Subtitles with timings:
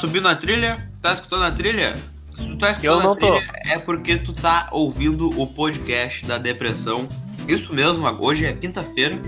[0.00, 0.88] subindo a trilha?
[1.00, 1.96] Tá escutando a trilha?
[2.36, 3.36] Se tu tá escutando Eu não a tô.
[3.36, 7.06] trilha, é porque tu tá ouvindo o podcast da depressão.
[7.46, 9.18] Isso mesmo, hoje é quinta-feira.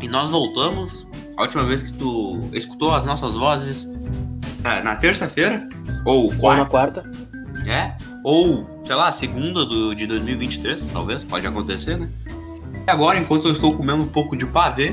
[0.00, 1.06] E nós voltamos.
[1.36, 3.88] A última vez que tu escutou as nossas vozes
[4.64, 5.68] ah, na terça-feira.
[6.04, 7.70] Ou Ou na quarta, quarta.
[7.70, 7.96] é?
[8.24, 11.22] Ou, sei lá, segunda do, de 2023, talvez.
[11.22, 12.10] Pode acontecer, né?
[12.86, 14.92] E agora, enquanto eu estou comendo um pouco de pavê,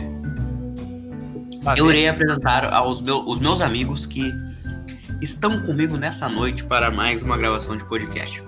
[1.77, 4.31] eu irei apresentar aos meu, os meus amigos que
[5.21, 8.43] estão comigo nessa noite para mais uma gravação de podcast.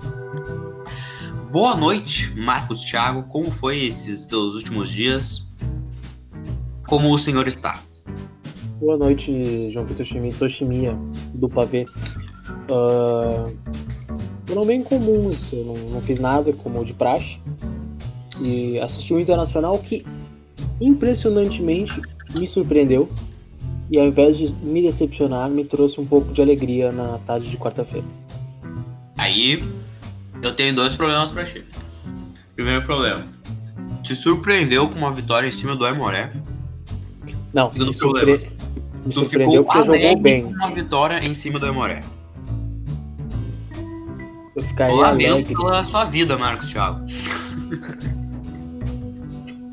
[1.50, 3.22] Boa noite, Marcos Thiago.
[3.24, 5.46] Como foi esses teus últimos dias?
[6.86, 7.82] Como o senhor está?
[8.80, 10.96] Boa noite, João Vitor sou Chimia,
[11.34, 11.86] do Pavê.
[12.70, 13.50] Ah,
[14.46, 17.40] foram bem comuns, eu não, não fiz nada como de praxe.
[18.40, 20.04] E assisti o Internacional que
[20.80, 22.00] impressionantemente
[22.38, 23.08] me surpreendeu.
[23.90, 27.56] E ao invés de me decepcionar, me trouxe um pouco de alegria na tarde de
[27.56, 28.06] quarta-feira.
[29.16, 29.62] Aí,
[30.42, 31.64] eu tenho dois problemas pra ti.
[32.54, 33.24] Primeiro problema.
[34.02, 36.30] Te surpreendeu com uma vitória em cima do Aimoré.
[37.52, 38.32] Não, Segundo me, surpre...
[39.06, 40.42] me Tu surpreendeu ficou porque jogou bem.
[40.44, 42.00] com uma vitória em cima do Aimoré.
[44.54, 45.54] Eu ficaria Lamento alegre.
[45.56, 47.06] pela sua vida, Marcos Thiago.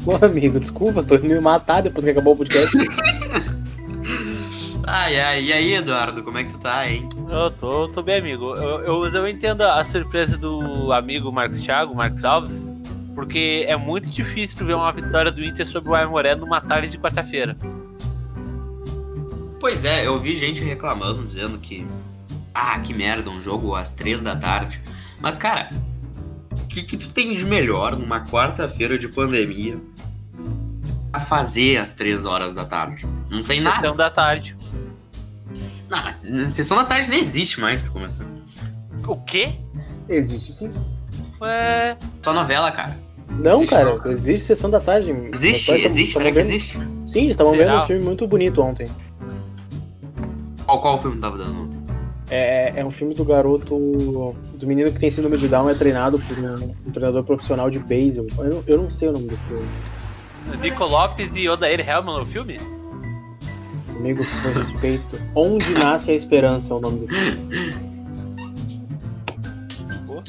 [0.06, 2.78] Pô, amigo, desculpa, tô indo me matar depois que acabou o podcast.
[4.88, 7.10] Ai, ai, e aí, Eduardo, como é que tu tá, hein?
[7.30, 8.54] Eu tô, tô bem, amigo.
[8.56, 12.66] Eu, eu, eu entendo a surpresa do amigo Marcos Thiago, Marcos Alves,
[13.16, 16.90] porque é muito difícil tu ver uma vitória do Inter sobre o Aimoré numa tarde
[16.90, 17.58] de quarta-feira.
[19.60, 21.86] Pois é, eu vi gente reclamando, dizendo que.
[22.54, 24.80] Ah, que merda, um jogo às três da tarde.
[25.20, 25.70] Mas, cara,
[26.52, 29.80] o que, que tu tem de melhor numa quarta-feira de pandemia
[31.16, 33.06] a fazer às três horas da tarde?
[33.30, 33.76] Não tem nada.
[33.78, 34.56] Sessão da tarde.
[35.90, 38.26] Não, mas sessão da tarde não existe mais pra começar.
[39.08, 39.56] O quê?
[40.10, 40.72] Existe sim.
[41.42, 42.98] Ué, Só novela, cara.
[43.30, 44.12] Não, Existe cara, não, cara.
[44.12, 45.12] existe sessão da tarde.
[45.34, 46.78] Existe, existe, tavam- será que existe?
[47.06, 48.90] Sim, eles estavam vendo um filme muito bonito ontem.
[50.66, 51.80] Qual, qual filme tava dando ontem?
[52.30, 53.76] É, é um filme do garoto.
[54.56, 57.78] Do menino que tem síndrome de Down, é treinado por um, um treinador profissional de
[57.78, 58.44] beisebol.
[58.46, 59.68] Eu, eu não sei o nome do filme.
[60.62, 62.60] Nico Lopes e Odair Helman no filme?
[63.96, 65.20] Amigo, com respeito.
[65.34, 67.86] Onde nasce a esperança é o nome do filme.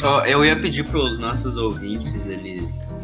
[0.02, 2.94] Ó, eu ia pedir pros nossos ouvintes eles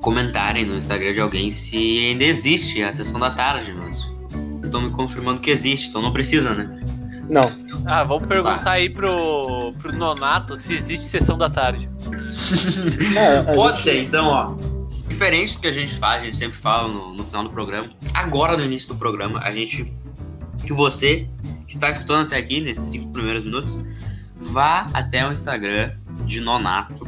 [0.00, 1.76] comentarem no Instagram de alguém se
[2.08, 3.96] ainda existe a sessão da tarde, mas
[4.30, 6.70] vocês estão me confirmando que existe, então não precisa, né?
[7.28, 7.42] Não,
[7.86, 11.88] Ah, vamos perguntar aí pro, pro Nonato se existe sessão da tarde.
[13.16, 14.79] É, Pode gente- ser, então, ó.
[15.20, 17.90] Diferente do que a gente faz, a gente sempre fala no, no final do programa.
[18.14, 19.92] Agora, no início do programa, a gente.
[20.64, 21.28] Que você
[21.66, 23.78] que está escutando até aqui, nesses cinco primeiros minutos,
[24.40, 25.92] vá até o Instagram
[26.24, 27.06] de Nonato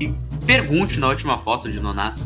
[0.00, 0.14] e
[0.46, 2.22] pergunte na última foto de Nonato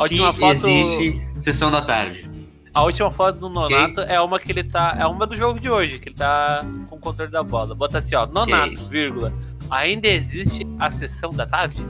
[0.00, 2.28] A se foto- existe sessão da tarde.
[2.74, 4.96] A última foto do Nonato é uma que ele tá.
[4.98, 7.72] É uma do jogo de hoje, que ele tá com o controle da bola.
[7.76, 9.32] Bota assim, ó, Nonato, vírgula.
[9.70, 11.84] Ainda existe a sessão da tarde?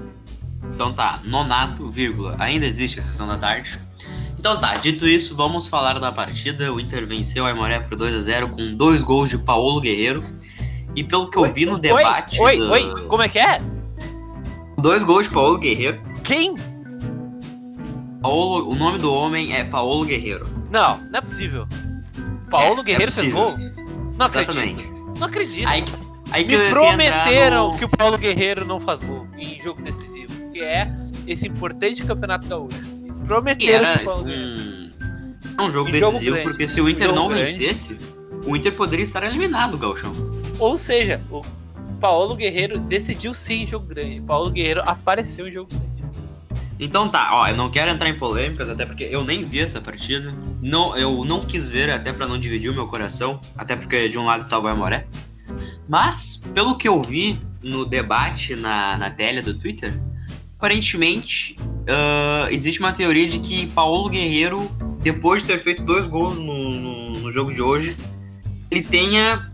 [0.75, 2.37] Então tá, Nonato, vírgula.
[2.39, 3.79] Ainda existe a sessão da tarde.
[4.39, 6.73] Então tá, dito isso, vamos falar da partida.
[6.73, 10.23] O Inter venceu a Aimoré por 2 a 0 com dois gols de Paulo Guerreiro.
[10.97, 12.41] E pelo que eu vi no debate.
[12.41, 13.61] Oi, do- oi, como é que é?
[14.79, 16.01] Dois gols de Paulo Guerreiro.
[16.25, 16.57] Quem?
[18.23, 20.47] Paulo- o nome do homem é Paulo Guerreiro.
[20.71, 21.65] Não, não é possível.
[22.51, 23.57] Paulo É, Guerreiro é fez gol?
[24.19, 24.51] Não acredito.
[24.59, 24.91] Exatamente.
[25.19, 25.69] Não acredito.
[25.69, 25.85] Aí,
[26.33, 30.20] aí que Me prometeram no- que o Paulo Guerreiro não faz gol em jogo decisivo,
[30.61, 30.93] que é
[31.27, 32.85] esse importante campeonato gaúcho.
[33.27, 34.93] Prometeram era que o Paulo Guerreiro.
[35.59, 36.43] um, um jogo Um jogo decisivo, grande.
[36.43, 37.53] porque se o Inter Um não grande.
[37.53, 37.97] vencesse,
[38.45, 40.13] o Inter poderia estar eliminado, Galchão.
[40.59, 41.43] Ou seja, o
[41.99, 44.21] Paulo Guerreiro decidiu sim em jogo grande.
[44.21, 45.91] Paulo Guerreiro apareceu em jogo grande.
[46.79, 49.81] Então tá, ó, eu não quero entrar em polêmicas, até porque eu nem vi essa
[49.83, 50.35] partida.
[50.63, 54.19] Não, eu não quis ver, até pra não dividir o meu coração, até porque de
[54.19, 55.07] um lado estava o Aimoré.
[55.89, 59.93] Mas, pelo que eu vi no debate na, na tela do Twitter,
[60.61, 61.57] aparentemente
[61.89, 64.71] ah, existe uma teoria de que Paulo Guerreiro,
[65.01, 67.97] depois de ter feito dois gols no, no, no jogo de hoje,
[68.71, 69.51] ele tenha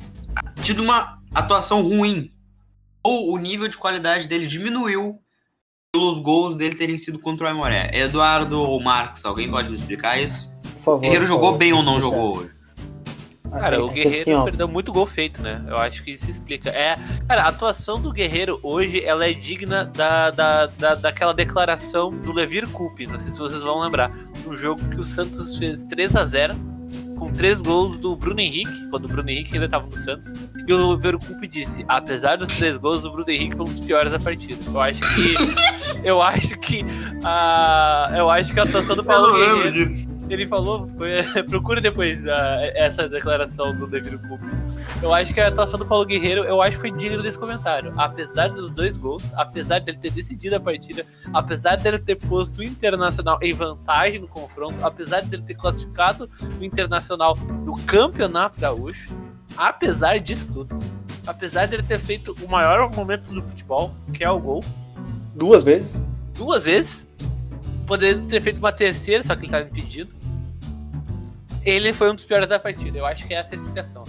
[0.62, 2.32] tido uma atuação ruim.
[3.04, 5.20] Ou o nível de qualidade dele diminuiu
[5.92, 7.88] pelos gols dele terem sido contra o Aimoré.
[7.94, 10.50] Eduardo ou Marcos, alguém pode me explicar isso?
[10.62, 11.00] por favor.
[11.02, 12.55] Guerreiro por jogou favor, bem ou não eu jogou hoje?
[13.58, 15.64] Cara, É o Guerreiro assim, ó, perdeu muito gol feito, né?
[15.68, 16.70] Eu acho que isso explica.
[16.70, 22.10] É, cara, a atuação do Guerreiro hoje, ela é digna da, da, da, daquela declaração
[22.10, 24.10] do Levir Coupe, não sei se vocês vão lembrar,
[24.44, 26.76] no jogo que o Santos fez 3 a 0
[27.16, 30.32] com três gols do Bruno Henrique, quando o Bruno Henrique ainda estava no Santos.
[30.66, 34.12] E o Leverkusen disse: apesar dos três gols, o Bruno Henrique foi um dos piores
[34.12, 34.62] da partida.
[34.66, 35.34] Eu acho que.
[36.04, 36.84] eu acho que.
[37.24, 40.05] A, eu acho que a atuação do Paulo Guerreiro.
[40.28, 40.90] Ele falou,
[41.48, 42.30] procure depois uh,
[42.74, 44.40] essa declaração do Deviro Cup.
[45.02, 47.92] Eu acho que a atuação do Paulo Guerreiro, eu acho que foi digna desse comentário.
[47.96, 52.64] Apesar dos dois gols, apesar dele ter decidido a partida, apesar dele ter posto o
[52.64, 59.10] Internacional em vantagem no confronto, apesar dele ter classificado o Internacional no Campeonato Gaúcho,
[59.56, 60.78] apesar disso tudo,
[61.26, 64.64] apesar dele ter feito o maior momento do futebol, que é o gol.
[65.34, 66.00] Duas vezes?
[66.34, 67.08] Duas vezes.
[67.86, 70.12] Poderia ter feito uma terceira, só que ele estava impedido.
[71.64, 72.98] Ele foi um dos piores da partida.
[72.98, 74.04] Eu acho que é essa a explicação.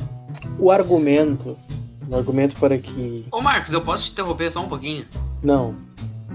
[0.59, 1.57] O argumento.
[2.09, 3.25] O argumento para que.
[3.31, 5.06] Ô Marcos, eu posso te interromper só um pouquinho?
[5.41, 5.75] Não.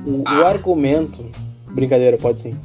[0.04, 0.40] O, ah.
[0.40, 1.30] o argumento.
[1.68, 2.56] Brincadeira, pode sim.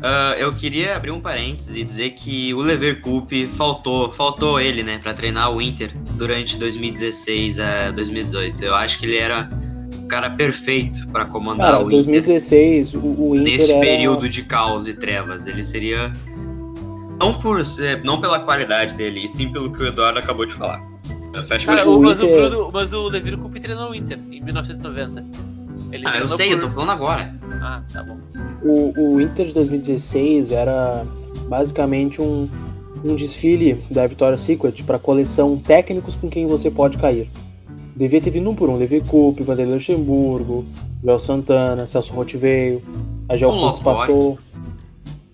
[0.00, 4.98] Uh, eu queria abrir um parênteses e dizer que o Leverkusen faltou, faltou ele, né,
[4.98, 8.64] para treinar o Inter durante 2016 a 2018.
[8.64, 9.50] Eu acho que ele era
[10.10, 13.00] cara perfeito para comandar cara, o 2016, Inter.
[13.00, 13.80] 2016 o, o Inter nesse era...
[13.80, 16.12] período de caos e trevas, ele seria
[17.20, 20.54] não por ser, não pela qualidade dele, e sim pelo que o Eduardo acabou de
[20.54, 20.82] falar.
[21.44, 22.32] Fecha cara, o, mas, Inter...
[22.32, 25.24] o Bruno, mas o Leverkusen treinou o Inter em 1990.
[25.92, 26.54] Ele ah, eu sei, por...
[26.54, 27.34] eu tô falando agora.
[27.62, 28.18] Ah, tá bom.
[28.62, 31.04] O, o Inter de 2016 era
[31.48, 32.48] basicamente um,
[33.04, 37.30] um desfile da Vitória Secret para coleção técnicos com quem você pode cair.
[38.00, 40.64] Devia ter vindo um por um, Levi Coupe, Vanderlei Luxemburgo,
[41.04, 42.82] Léo Santana, Celso Rotiveio,
[43.28, 43.52] a Gel
[43.84, 44.38] passou.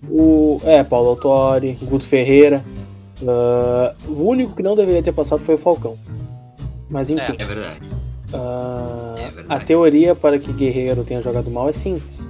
[0.09, 2.65] O, é, Paulo Autori, Guto Ferreira.
[3.21, 5.97] Uh, o único que não deveria ter passado foi o Falcão.
[6.89, 7.37] Mas enfim.
[7.39, 7.79] É, é verdade.
[8.33, 9.47] Uh, é verdade.
[9.47, 12.27] A teoria para que Guerreiro tenha jogado mal é simples.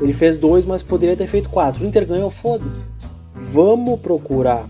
[0.00, 1.84] Ele fez dois, mas poderia ter feito quatro.
[1.84, 2.84] O Inter ganhou, foda-se.
[3.34, 4.68] Vamos procurar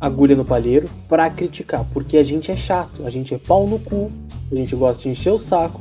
[0.00, 3.78] agulha no palheiro para criticar, porque a gente é chato, a gente é pau no
[3.78, 4.10] cu,
[4.50, 5.80] a gente gosta de encher o saco.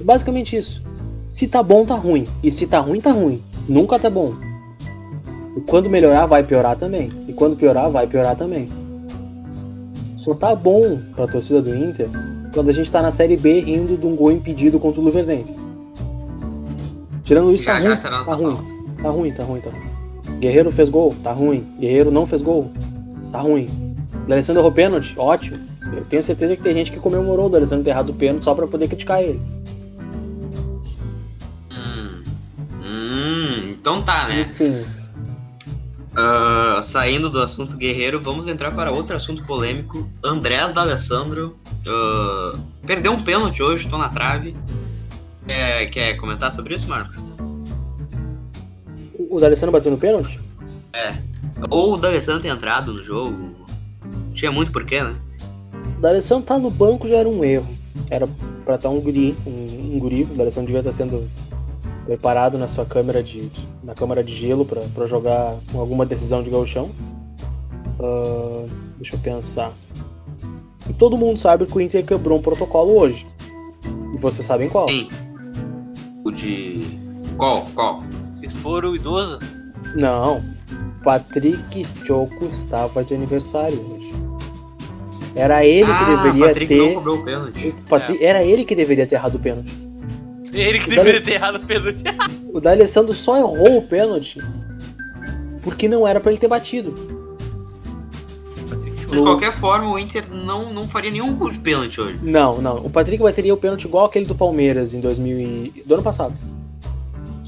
[0.00, 0.82] Basicamente isso.
[1.28, 2.26] Se tá bom, tá ruim.
[2.42, 3.42] E se tá ruim, tá ruim.
[3.68, 4.34] Nunca tá bom.
[5.56, 7.08] E quando melhorar, vai piorar também.
[7.28, 8.68] E quando piorar, vai piorar também.
[10.16, 12.08] Só tá bom pra torcida do Inter
[12.52, 15.54] quando a gente tá na Série B rindo de um gol impedido contra o Luverdense.
[17.24, 18.56] Tirando isso, tá ruim, tá ruim.
[19.02, 19.89] Tá ruim, tá ruim, tá ruim.
[20.40, 21.66] Guerreiro fez gol, tá ruim.
[21.78, 22.72] Guerreiro não fez gol,
[23.30, 23.68] tá ruim.
[24.26, 25.58] O Alessandro errou pênalti, ótimo.
[25.92, 28.54] Eu tenho certeza que tem gente que comemorou o Alessandro ter errado o pênalti só
[28.54, 29.40] pra poder criticar ele.
[31.70, 32.22] Hum,
[32.82, 34.40] hum então tá, né?
[34.42, 34.82] Enfim.
[36.12, 40.08] Uh, saindo do assunto guerreiro, vamos entrar para outro assunto polêmico.
[40.24, 41.56] Andrés D'Alessandro
[41.86, 44.56] uh, perdeu um pênalti hoje, estou na trave.
[45.46, 47.22] É, quer comentar sobre isso, Marcos?
[49.30, 50.40] O D'Alessandro bateu no pênalti?
[50.92, 51.14] É.
[51.70, 53.54] Ou o D'Alessandro ter entrado no jogo.
[54.34, 55.14] Tinha muito porquê, né?
[55.98, 57.68] O D'Alessandro tá no banco já era um erro.
[58.10, 58.26] Era
[58.64, 60.24] pra estar tá um guri, um, um guri.
[60.24, 61.30] O D'Alessandro devia estar sendo
[62.04, 63.48] preparado na sua câmera de,
[63.84, 66.90] na câmara de gelo para jogar com alguma decisão de gauchão.
[68.00, 69.72] Uh, deixa eu pensar.
[70.88, 73.24] E todo mundo sabe que o Inter quebrou um protocolo hoje.
[74.12, 74.88] E vocês sabem qual?
[74.88, 75.08] Sim.
[76.24, 76.80] O de.
[77.36, 77.64] Qual?
[77.76, 78.02] Qual?
[78.50, 79.38] Expor o idoso?
[79.94, 80.42] Não.
[81.04, 84.12] Patrick Choco estava de aniversário hoje.
[85.36, 86.86] Era ele ah, que deveria Patrick ter.
[86.88, 87.74] Não cobrou o pênalti.
[87.88, 88.18] Patri...
[88.18, 88.24] É.
[88.24, 89.72] Era ele que deveria ter errado o pênalti.
[90.52, 92.02] Ele que o deveria ter errado o pênalti.
[92.52, 94.40] o D'Alessandro só errou o pênalti
[95.62, 96.92] porque não era para ele ter batido.
[99.10, 102.18] De qualquer forma, o Inter não, não faria nenhum gol de pênalti hoje.
[102.22, 102.78] Não, não.
[102.78, 105.82] O Patrick bateria o pênalti igual aquele do Palmeiras em 2000 e...
[105.86, 106.34] do ano passado.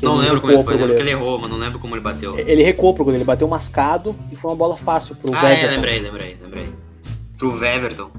[0.02, 2.36] Não lembro como ele foi, lembro que ele errou, mas não lembro como ele bateu.
[2.36, 5.70] Ele recuou pro goleiro, ele bateu mascado e foi uma bola fácil pro ah, é,
[5.70, 6.68] lembrei, lembrei, lembrei.
[7.38, 8.10] Pro Weverton.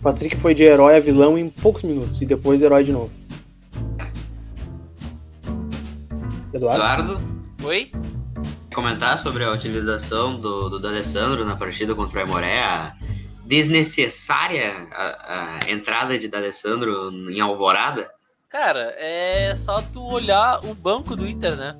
[0.00, 3.12] O Patrick foi de herói a vilão em poucos minutos e depois herói de novo.
[6.52, 6.80] Eduardo?
[6.80, 7.20] Eduardo?
[7.64, 7.92] Oi?
[8.74, 12.94] Comentar sobre a utilização do, do D'Alessandro na partida contra o Aimoré, a
[13.44, 18.10] desnecessária a, a entrada de D'Alessandro em Alvorada?
[18.52, 21.74] Cara, é só tu olhar o banco do Inter, né?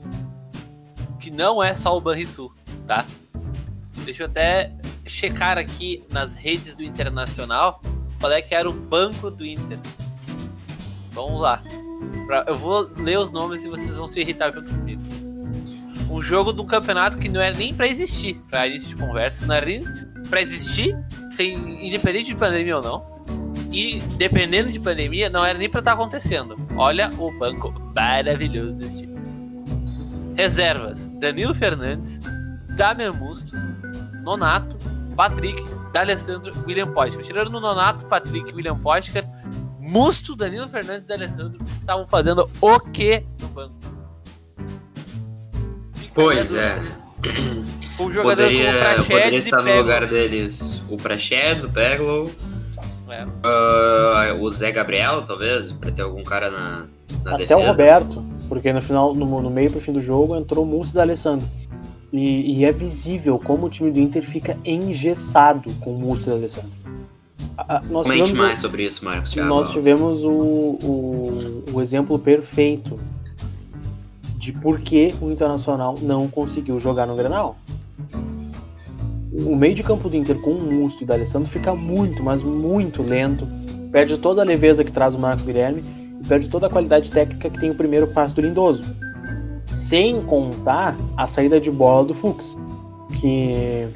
[1.20, 2.50] Que não é só o Banrisul,
[2.86, 3.04] tá?
[4.06, 4.72] Deixa eu até
[5.04, 7.82] checar aqui nas redes do Internacional
[8.18, 9.78] qual é que era o banco do Inter.
[11.10, 11.62] Vamos lá.
[12.46, 15.02] Eu vou ler os nomes e vocês vão se irritar junto comigo.
[16.10, 19.54] Um jogo um campeonato que não era nem para existir, para início de conversa, não
[19.54, 19.84] era nem
[20.30, 20.96] para existir,
[21.30, 23.11] sem, independente de pandemia ou não.
[23.72, 26.58] E dependendo de pandemia, não era nem para estar tá acontecendo.
[26.76, 29.12] Olha o banco maravilhoso desse time.
[30.36, 32.20] Reservas: Danilo Fernandes,
[32.76, 33.56] Damian Musto,
[34.22, 34.76] Nonato,
[35.16, 35.62] Patrick,
[35.92, 37.22] D'Alessandro, William Potker.
[37.22, 39.24] Tirando no Nonato, Patrick, William Potker,
[39.80, 43.74] Musto, Danilo Fernandes e D'Alessandro estavam fazendo o que no banco?
[46.14, 46.78] Pois é.
[47.96, 52.30] Com jogadores Poderia, como poderia Praxedes e estar no lugar deles o Praxedes, o Peglow,
[53.12, 53.26] É.
[53.42, 56.86] ah, o Zé Gabriel, talvez, pra ter algum cara na,
[57.24, 57.60] na Até defesa.
[57.60, 60.92] o Roberto, porque no final, no, no meio pro fim do jogo, entrou o Múcio
[60.92, 61.46] e D'Alessandro.
[62.12, 66.30] E, e é visível como o time do Inter fica engessado com o Múcio e
[66.30, 66.70] D'Alessandro.
[67.58, 69.48] A- a- Nós Comente tivemos, o- mais sobre isso, Marcos Thiago.
[69.48, 72.98] nós tivemos o, o, o exemplo perfeito
[74.36, 77.56] de por que o Internacional não conseguiu jogar no Grenal.
[79.32, 82.42] O meio de campo do Inter com o Musto e o D'Alessandro fica muito, mas
[82.42, 83.48] muito lento.
[83.90, 85.82] Perde toda a leveza que traz o Marcos Guilherme
[86.22, 88.82] e perde toda a qualidade técnica que tem o primeiro passo do Lindoso.
[89.74, 92.56] Sem contar a saída de bola do Fux.
[93.20, 93.88] Que.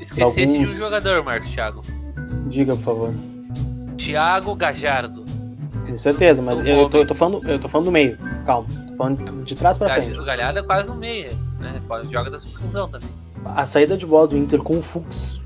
[0.00, 1.82] Esquecesse de um Alguns- jogador, Marcos Thiago.
[2.48, 3.14] Diga, por favor.
[3.98, 5.24] Thiago Gajardo.
[5.86, 8.18] Com certeza, mas eu, eu tô, eu tô falando, eu tô falando do meio.
[8.46, 8.66] Calma.
[8.88, 10.18] Tô falando de trás pra frente.
[10.18, 11.30] O Galhardo é quase um meia,
[11.60, 11.80] né?
[12.10, 13.08] Joga da subcanção também.
[13.44, 15.40] A saída de bola do Inter com o Fux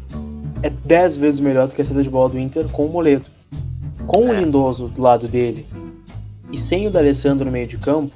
[0.62, 3.24] é 10 vezes melhor do que a saída de bola do Inter com o Moledo.
[4.06, 4.40] Com o É.
[4.40, 5.66] Lindoso do lado dele
[6.50, 8.14] e sem o D'Alessandro no meio de campo,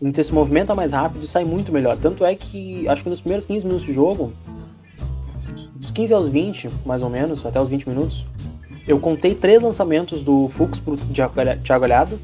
[0.00, 1.96] o Inter se movimenta mais rápido e sai muito melhor.
[1.96, 4.32] Tanto é que, acho que nos primeiros 15 minutos de jogo,
[5.74, 8.26] dos 15 aos 20, mais ou menos, até os 20 minutos,
[8.86, 11.34] eu contei três lançamentos do Fux pro Thiago
[11.80, 12.20] Galhardo,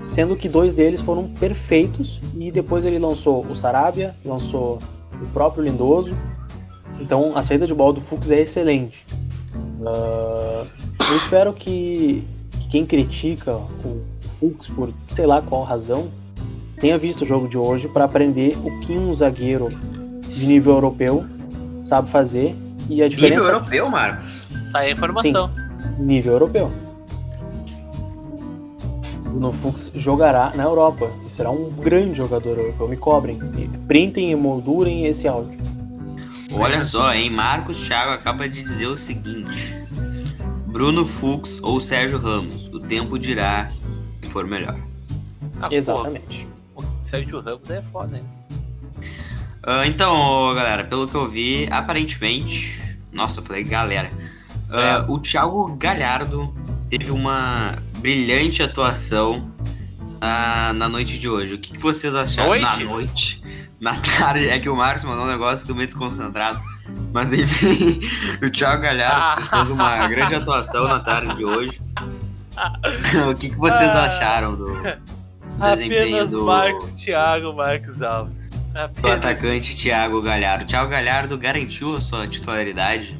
[0.00, 4.78] sendo que dois deles foram perfeitos e depois ele lançou o Sarabia, lançou
[5.22, 6.16] o próprio Lindoso.
[7.00, 9.06] Então a saída de bola do Fux é excelente.
[9.84, 10.64] Ah,
[11.10, 14.02] eu espero que, que quem critica o
[14.38, 16.10] Fux por sei lá qual razão
[16.78, 19.68] tenha visto o jogo de hoje para aprender o que um zagueiro
[20.28, 21.26] de nível europeu
[21.84, 22.54] sabe fazer
[22.88, 24.46] e a Nível diferença europeu, Marcos.
[24.72, 25.50] Tá aí a informação.
[25.98, 26.70] nível europeu.
[29.32, 32.88] No Fux jogará na Europa e será um grande jogador europeu.
[32.88, 35.58] Me cobrem, e printem e moldurem esse áudio.
[36.54, 37.30] Olha só, hein?
[37.30, 39.74] Marcos Thiago acaba de dizer o seguinte:
[40.66, 43.68] Bruno Fux ou Sérgio Ramos, o tempo dirá
[44.20, 44.76] que for melhor.
[45.60, 46.46] Ah, pô, Exatamente.
[46.76, 48.24] o Sérgio Ramos é foda, hein?
[49.62, 52.80] Ah, então, galera, pelo que eu vi, aparentemente.
[53.12, 54.10] Nossa, eu falei galera.
[54.70, 56.54] Ah, O Thiago Galhardo
[56.88, 59.50] teve uma brilhante atuação
[60.20, 61.54] na, na noite de hoje.
[61.54, 62.84] O que, que vocês acharam Noite?
[62.84, 63.42] na noite?
[63.80, 64.48] Na tarde.
[64.48, 66.60] É que o Marcos mandou um negócio eu meio desconcentrado.
[67.12, 68.00] Mas enfim,
[68.44, 69.56] o Thiago Galhardo Ah.
[69.56, 71.80] fez uma grande atuação na tarde de hoje.
[73.30, 74.06] o que, que vocês Ah.
[74.06, 74.72] acharam do,
[75.60, 78.50] desempenho Apenas do- Marcos Thiago Marcos Alves.
[78.50, 79.16] do Apenas.
[79.16, 80.64] atacante Thiago Galhardo?
[80.66, 83.18] Thiago Galhardo garantiu a sua titularidade?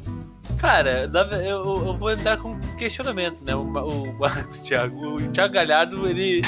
[0.60, 1.08] Cara,
[1.42, 3.54] eu, eu vou entrar com questionamento, né?
[3.54, 5.16] O, o Marcos Thiago.
[5.16, 6.42] O Thiago Galhardo, ele.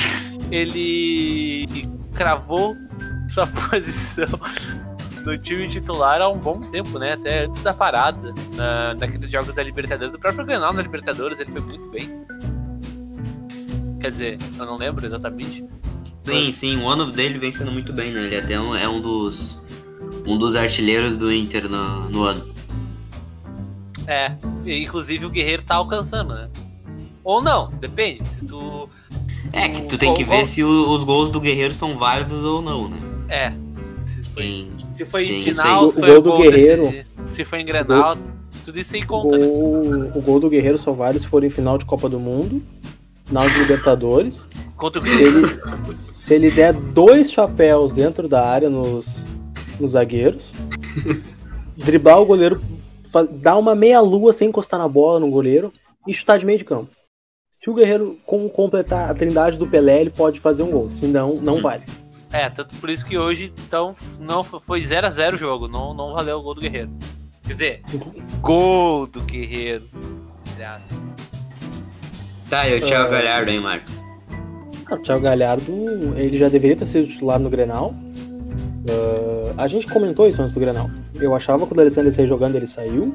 [0.50, 2.76] Ele cravou
[3.30, 4.28] sua posição
[5.24, 7.14] no time titular há um bom tempo, né?
[7.14, 10.12] Até antes da parada, na, naqueles jogos da Libertadores.
[10.12, 12.22] Do próprio Grenal na Libertadores, ele foi muito bem.
[13.98, 15.64] Quer dizer, eu não lembro exatamente.
[16.24, 18.20] Sim, sim, o ano dele vem sendo muito bem, né?
[18.24, 19.58] Ele até um- é um dos
[20.26, 22.52] um dos artilheiros do Inter no, no ano.
[24.06, 24.32] É,
[24.66, 26.48] inclusive o Guerreiro tá alcançando, né?
[27.24, 28.24] Ou não, depende.
[28.24, 28.86] Se tu.
[29.52, 32.60] É que tu tem que ver se o- os gols do Guerreiro são válidos ou
[32.62, 32.98] não, né?
[33.28, 33.52] É.
[34.06, 36.82] Se foi, Tem- se foi em final, se O foi gol o do gol Guerreiro-
[36.82, 38.16] decisivo, se foi em Grenal,
[38.64, 39.46] tudo isso aí O conta, né?
[39.46, 42.62] gol, o gol do Guerreiro só vale se for em final de Copa do Mundo,
[43.26, 44.48] final de Libertadores.
[44.76, 45.60] Contra o Se ele,
[46.16, 49.06] se ele der dois chapéus dentro da área nos,
[49.78, 50.52] nos zagueiros,
[51.76, 52.60] driblar o goleiro,
[53.40, 55.72] dar uma meia-lua sem encostar na bola no goleiro
[56.06, 56.90] e chutar de meio de campo.
[57.50, 60.90] Se o Guerreiro com- completar a trindade do Pelé, ele pode fazer um gol.
[60.90, 61.84] Se não, não vale.
[62.32, 65.68] É, tanto por isso que hoje, então, não foi 0x0 o jogo.
[65.68, 66.90] Não, não valeu o gol do Guerreiro.
[67.44, 67.82] Quer dizer,
[68.40, 69.84] gol do Guerreiro.
[72.48, 73.18] Tá, e o Thiago Ah.
[73.18, 74.00] Galhardo, hein, Marcos?
[74.90, 75.72] Ah, O Thiago Galhardo,
[76.16, 77.94] ele já deveria ter sido titular no Grenal.
[78.88, 80.90] Ah, a gente comentou isso antes do Grenal.
[81.14, 83.14] Eu achava que o D'Alessandro ia jogando, ele saiu.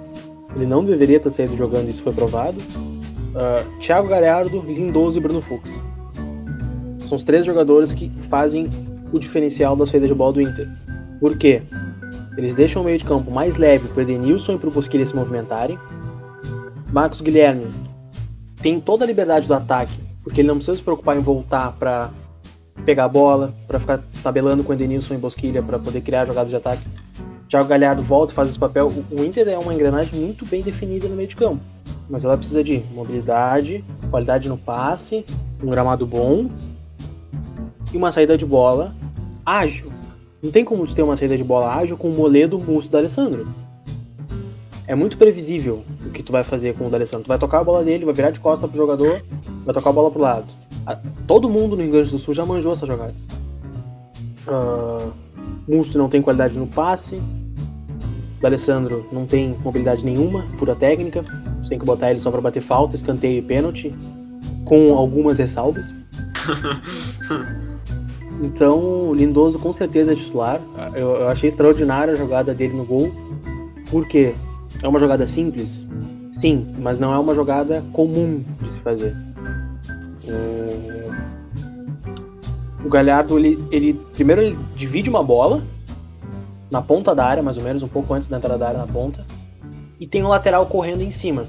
[0.55, 2.57] Ele não deveria ter saído jogando, isso foi provado.
[3.35, 5.79] Ah, Thiago Galhardo, Lindoso e Bruno Fux.
[6.99, 8.69] São os três jogadores que fazem
[9.11, 10.67] o diferencial da saída de bola do Inter.
[11.19, 11.61] Por quê?
[12.37, 15.15] Eles deixam o meio de campo mais leve para Edenilson e para o Bosquilha se
[15.15, 15.79] movimentarem.
[16.91, 17.67] Marcos Guilherme
[18.61, 22.11] tem toda a liberdade do ataque, porque ele não precisa se preocupar em voltar para
[22.85, 26.49] pegar a bola, para ficar tabelando com o Edenilson e Bosquilha para poder criar jogadas
[26.49, 26.83] de ataque.
[27.49, 28.91] Thiago Galhardo volta, faz esse papel.
[29.11, 31.61] O, Inter é uma engrenagem muito bem definida no meio de campo.
[32.09, 35.25] Mas ela precisa de mobilidade, qualidade no passe,
[35.63, 36.49] um gramado bom
[37.93, 38.93] e uma saída de bola
[39.45, 39.91] ágil.
[40.43, 43.47] Não tem como ter uma saída de bola ágil com o Moledo, Musto da Alessandro.
[44.85, 47.25] É muito previsível o que tu vai fazer com o D'Alessandro.
[47.25, 49.21] Tu vai tocar a bola dele, vai virar de costa pro jogador,
[49.65, 50.47] vai tocar a bola pro lado.
[51.25, 53.13] Todo mundo no Rio Grande do Sul já manjou essa jogada.
[54.47, 55.11] Uh,
[55.67, 57.21] Musto não tem qualidade no passe.
[58.41, 61.23] D'Alessandro não tem mobilidade nenhuma, pura técnica.
[61.61, 63.93] Você tem que botar ele só pra bater falta, escanteio e pênalti,
[64.65, 65.93] com algumas ressalvas.
[68.39, 70.61] Então, o Lindoso com certeza é titular.
[70.93, 73.11] Eu, eu achei extraordinária a jogada dele no gol.
[73.89, 74.33] Por quê?
[74.83, 75.81] É uma jogada simples?
[76.31, 79.15] Sim, mas não é uma jogada comum de se fazer.
[80.27, 81.09] É,
[82.83, 85.63] O Galhardo, ele, ele primeiro ele divide uma bola
[86.71, 88.87] na ponta da área, mais ou menos, um pouco antes da entrada da área na
[88.87, 89.25] ponta,
[89.99, 91.45] e tem um lateral correndo em cima.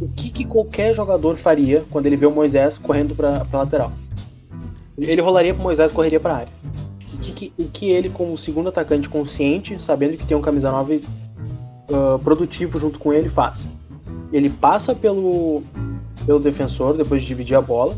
[0.00, 3.92] O que, que qualquer jogador faria quando ele vê o Moisés correndo para pra lateral?
[4.96, 6.52] Ele rolaria pro Moisés correria pra área.
[7.14, 10.70] O que, que- o que ele, como segundo atacante consciente, sabendo que tem um camisa
[10.70, 11.02] 9
[11.92, 13.66] ah, produtivo junto com ele, faz?
[14.32, 15.62] Ele passa pelo,
[16.24, 17.96] pelo defensor depois de dividir a bola,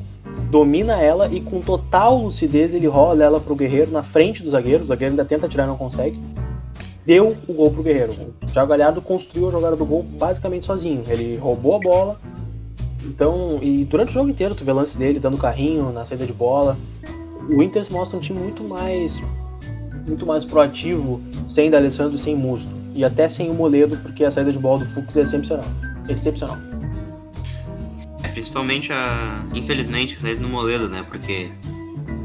[0.52, 4.84] domina ela e com total lucidez ele rola ela pro Guerreiro na frente do zagueiro.
[4.84, 6.22] O zagueiro ainda tenta tirar não consegue.
[7.06, 8.12] Deu o gol pro Guerreiro.
[8.42, 11.02] O Thiago Galhardo construiu a jogada do gol basicamente sozinho.
[11.08, 12.20] Ele roubou a bola.
[13.02, 16.34] Então, e durante o jogo inteiro tu vê lance dele dando carrinho na saída de
[16.34, 16.76] bola.
[17.48, 19.14] O Inter mostra um time muito mais
[20.06, 22.68] muito mais proativo sem D'Alessandro e sem Musto.
[22.94, 25.64] E até sem o Moledo, porque a saída de bola do Fux é excepcional.
[26.10, 26.58] Excepcional.
[28.22, 29.44] É, principalmente a.
[29.52, 31.04] Infelizmente, a saída do Moledo, né?
[31.08, 31.50] Porque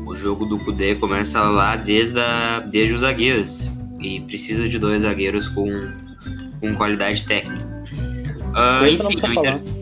[0.06, 2.60] o jogo do Kudê começa lá desde, a...
[2.60, 3.70] desde os zagueiros.
[4.00, 5.92] E precisa de dois zagueiros com,
[6.60, 7.84] com qualidade técnica.
[8.54, 9.56] Não enfim, precisa o falar.
[9.56, 9.74] Inter,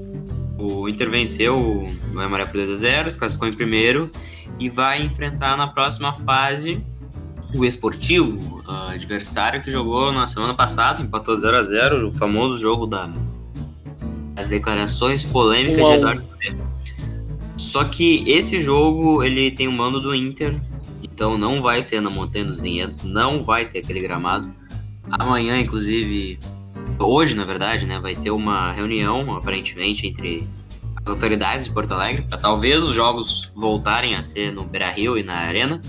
[0.58, 4.10] o Inter venceu o Amaré por 2x0, se classificou em primeiro
[4.58, 6.82] e vai enfrentar na próxima fase
[7.54, 13.10] o Esportivo, ah, adversário que jogou na semana passada, empatou 0x0, o famoso jogo da,
[14.36, 15.98] das declarações polêmicas Um a de um.
[15.98, 16.56] Eduardo Cudê.
[17.58, 20.60] Só que esse jogo ele tem o mando do Inter,
[21.02, 24.54] então não vai ser na Montanha dos Vinhedos, não vai ter aquele gramado.
[25.10, 26.40] Amanhã, inclusive,
[27.00, 30.48] hoje na verdade, né, vai ter uma reunião aparentemente entre
[30.96, 35.24] as autoridades de Porto Alegre para talvez os jogos voltarem a ser no Beira-Rio e
[35.24, 35.82] na Arena.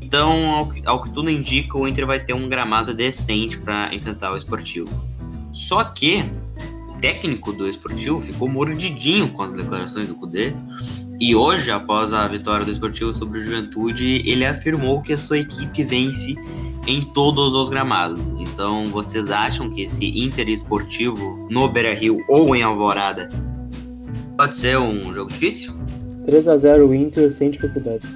[0.00, 3.94] Então, ao que, ao que tudo indica, o Inter vai ter um gramado decente para
[3.94, 4.88] enfrentar o Esportivo.
[5.52, 6.24] Só que
[7.00, 10.52] técnico do Esportivo ficou mordidinho com as declarações do Cudê.
[11.20, 15.38] E hoje, após a vitória do Esportivo sobre o Juventude, ele afirmou que a sua
[15.38, 16.36] equipe vence
[16.86, 18.20] em todos os gramados.
[18.38, 23.28] Então, vocês acham que esse Inter Esportivo no Beira-Rio ou em Alvorada
[24.36, 25.74] pode ser um jogo difícil?
[26.26, 28.06] 3x0 o Inter sem dificuldade.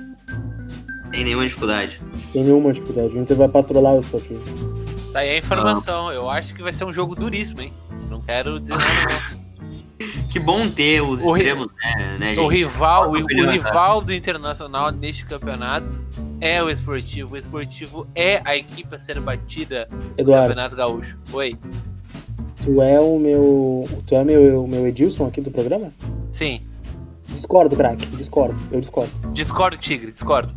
[1.11, 2.01] Tem nenhuma dificuldade.
[2.33, 3.17] Tem nenhuma dificuldade.
[3.17, 4.43] O Inter vai patrolar o Esportivo.
[5.13, 6.11] Daí a informação.
[6.11, 7.73] Eu acho que vai ser um jogo duríssimo, hein?
[8.27, 8.77] Quero dizer.
[10.31, 12.55] Que bom ter os O ri- extremos, né, né, O gente?
[12.65, 16.01] rival, o, o opinião, rival do Internacional neste campeonato
[16.41, 17.35] é o Esportivo.
[17.35, 21.19] O Esportivo é a equipe a ser batida no Eduardo, Campeonato Gaúcho.
[21.35, 21.57] Oi.
[22.65, 23.85] tu é o meu.
[24.07, 25.93] Tu é meu, o meu Edilson aqui do programa?
[26.33, 26.63] Sim.
[27.29, 28.07] Discordo, craque.
[28.17, 28.59] Discordo.
[28.73, 29.13] Eu discordo.
[29.35, 30.53] Discordo, Tigre, discordo.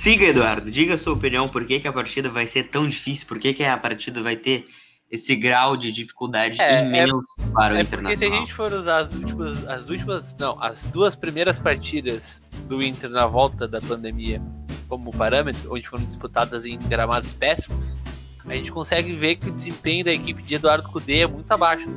[0.00, 0.70] Siga, Eduardo.
[0.70, 1.46] Diga a sua opinião.
[1.46, 3.26] Por que, que a partida vai ser tão difícil?
[3.28, 4.66] Por que, que a partida vai ter
[5.10, 8.38] esse grau de dificuldade É, imenso para o É porque se a Internacional?
[8.38, 13.26] gente for usar as últimas, as últimas, não, as duas primeiras partidas do Inter na
[13.26, 14.40] volta da pandemia
[14.88, 17.98] como parâmetro, onde foram disputadas em gramados péssimos,
[18.46, 21.90] a gente consegue ver que o desempenho da equipe de Eduardo Cudê é muito abaixo.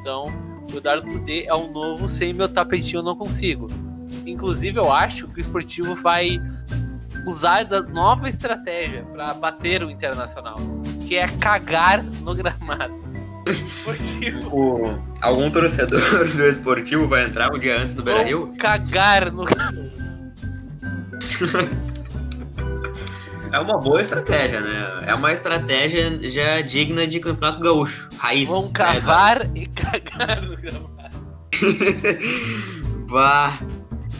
[0.00, 0.32] Então,
[0.72, 3.68] o Eduardo Cudê é um novo sem meu tapetinho eu não consigo.
[4.24, 6.40] Inclusive, eu acho que o esportivo vai
[7.26, 10.58] usar da nova estratégia para bater o Internacional,
[11.06, 13.02] que é cagar no gramado.
[14.50, 18.54] O- Algum torcedor do esportivo vai entrar um dia antes do Beira Rio?
[18.58, 19.44] Cagar no.
[23.52, 25.04] É uma boa estratégia, né?
[25.06, 28.08] É uma estratégia já digna de campeonato gaúcho.
[28.18, 28.48] Raiz.
[28.48, 30.94] Vão né, cavar e cagar no gramado.
[33.08, 33.58] Bah,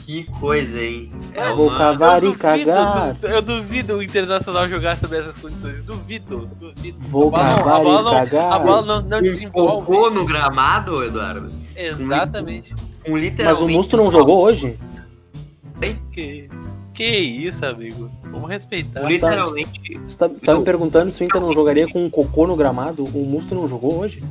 [0.04, 1.10] que coisa, hein?
[1.34, 3.14] É Vou uma- cavar eu e cagar.
[3.14, 5.82] du- eu duvido o Internacional jogar sob essas condições.
[5.82, 6.98] Duvido, duvido.
[7.00, 8.52] Vou a bola, não- cavar a bola e não, cagar.
[8.52, 10.10] a bola não, não Um desenvolve.
[10.14, 11.50] no gramado, Eduardo?
[11.74, 12.74] Exatamente.
[13.06, 13.62] Um Mas literalmente.
[13.64, 14.78] o Musto não jogou hoje?
[16.12, 16.48] Que-
[16.92, 18.08] Que isso, amigo.
[18.30, 19.02] Vamos respeitar.
[19.02, 19.98] Literalmente.
[20.06, 23.02] Você tá, tá me perguntando se o Inter não jogaria com um cocô no gramado?
[23.04, 24.22] O Musto não jogou hoje?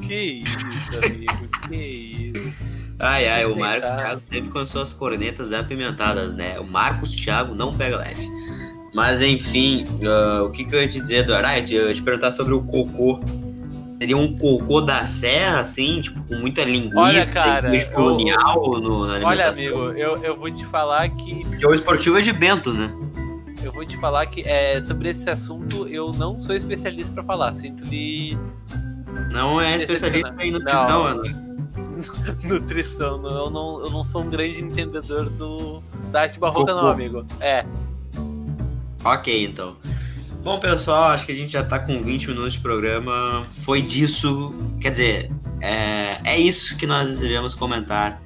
[0.00, 1.48] Que isso, amigo.
[1.68, 2.64] Que isso.
[3.00, 3.90] Ai, ai, o Marcos.
[3.90, 6.58] Thiago sempre com suas cornetas apimentadas, né?
[6.60, 8.28] O Marcos Thiago não pega leve.
[8.94, 11.48] Mas enfim, ah, o que, que eu ia te dizer, Eduardo?
[11.48, 13.20] Ah, eu te- eu ia te perguntar sobre o cocô.
[13.98, 18.80] Seria um cocô da serra, assim, tipo, com muita linguiça Olha, cara, queijo eu- colonial
[18.80, 21.44] no, na Olha, amigo, eu, eu vou te falar que.
[21.44, 22.90] Porque o esportivo é de Bento, né?
[23.62, 27.56] Eu vou te falar que é, sobre esse assunto eu não sou especialista pra falar.
[27.56, 28.36] Sinto lhe
[29.32, 31.04] Não é especialista em nutrição.
[31.06, 31.43] Ana.
[32.48, 33.18] nutrição.
[33.18, 36.92] não- Eu não, eu não sou um grande entendedor do, da arte barroca, não, Cocô.
[36.92, 37.26] amigo.
[37.40, 37.64] É.
[39.04, 39.76] Ok, então.
[40.42, 43.42] Bom, pessoal, acho que a gente já tá com 20 minutos de programa.
[43.62, 44.54] Foi disso.
[44.80, 48.20] Quer dizer, é, é isso que nós desejamos comentar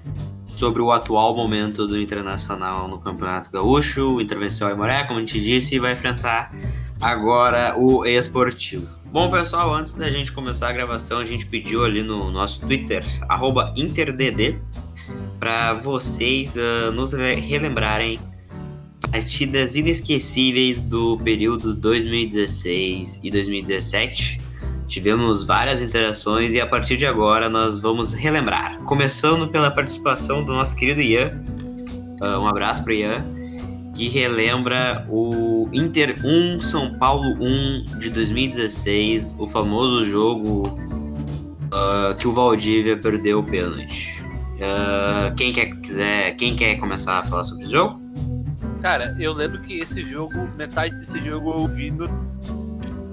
[0.49, 4.17] sobre o atual momento do Internacional no Campeonato Gaúcho.
[4.17, 6.53] O Intervenção Moré, como a gente disse, vai enfrentar
[7.01, 8.89] agora o esportivo.
[9.11, 13.03] Bom, pessoal, antes da gente começar a gravação, a gente pediu ali no nosso Twitter,
[13.75, 14.59] InterDD,
[15.41, 18.19] para vocês ah, nos re- relembrarem
[19.11, 24.41] partidas inesquecíveis do período 2016 e 2017.
[24.87, 28.79] Tivemos várias interações e a partir de agora nós vamos relembrar.
[28.85, 31.43] Começando pela participação do nosso querido Ian.
[32.21, 33.38] Ah, um abraço para Ian.
[33.99, 39.35] Que relembra o Inter 1, São Paulo 1 de 2016.
[39.41, 40.63] O famoso jogo
[41.73, 44.23] ah, que o Valdívia perdeu o pênalti.
[44.63, 48.01] Ah, quem quer, quiser, quem quer começar a falar sobre esse jogo?
[48.81, 52.09] Cara, eu lembro que esse jogo, metade desse jogo eu vi no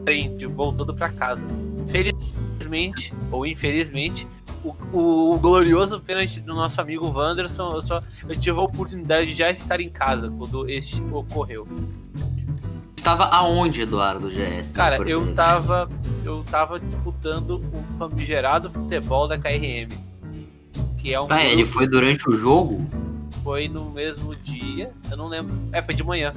[0.05, 1.43] trem, voltando pra casa.
[1.87, 4.27] Felizmente, ou infelizmente,
[4.91, 9.36] o, o glorioso pênalti do nosso amigo Wanderson, eu, só, eu tive a oportunidade de
[9.36, 11.67] já estar em casa quando este ocorreu.
[12.95, 14.71] Estava aonde, Eduardo GS?
[14.71, 15.88] Cara, eu tava,
[16.23, 19.89] eu tava disputando o famigerado futebol da KRM.
[20.97, 22.84] Que é um Tá, ele foi durante o jogo?
[23.43, 25.56] foi no mesmo dia, eu não lembro.
[25.71, 26.34] É, foi de manhã.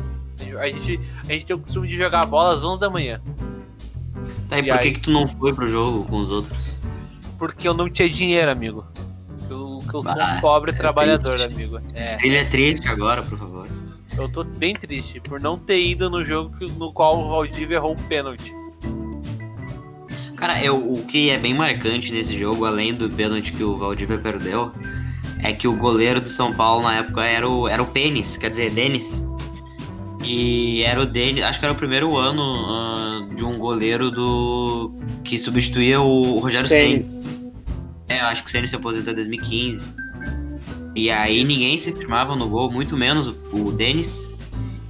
[0.60, 3.18] A gente, a gente tem o costume de jogar bola às 11 da manhã.
[4.46, 4.92] Tá, e, E por aí?
[4.92, 6.77] que tu não foi pro jogo com os outros?
[7.38, 8.84] Porque eu não tinha dinheiro, amigo.
[9.48, 11.54] Eu, que eu sou Ah, um pobre é trabalhador, triste.
[11.54, 11.80] amigo.
[11.94, 13.66] É, Trilha triste agora, por favor.
[14.16, 17.92] eu tô bem triste por não ter ido no jogo no qual o Valdívia errou
[17.92, 18.52] um pênalti.
[20.36, 24.18] Cara, eu, o que é bem marcante nesse jogo, além do pênalti que o Valdívia
[24.18, 24.70] perdeu,
[25.42, 28.50] é que o goleiro do São Paulo na época era o, era o Pênis, quer
[28.50, 29.20] dizer, Denis.
[30.24, 33.07] E era o Denis, acho que era o primeiro ano ah,
[33.38, 36.68] de um goleiro do que substituía o Rogério.
[36.68, 37.06] Ceni.
[38.08, 39.86] É, eu acho que o Senna se aposentou em 2015.
[40.96, 44.36] E aí ninguém se firmava no gol, muito menos o, o Denis.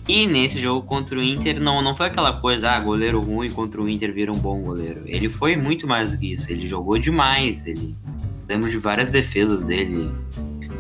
[0.09, 3.83] E nesse jogo contra o Inter não, não foi aquela coisa, ah, goleiro ruim contra
[3.83, 5.03] o Inter vira um bom goleiro.
[5.05, 7.67] Ele foi muito mais do que isso, ele jogou demais.
[7.67, 7.95] Ele
[8.49, 10.11] lembro de várias defesas dele.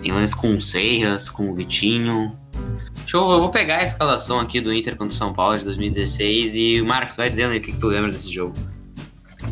[0.03, 2.37] Tem lance com o Seiras, com o Vitinho.
[2.99, 5.65] Deixa eu, eu vou pegar a escalação aqui do Inter contra o São Paulo de
[5.65, 8.55] 2016 e Marcos vai dizendo aí o que, que tu lembra desse jogo.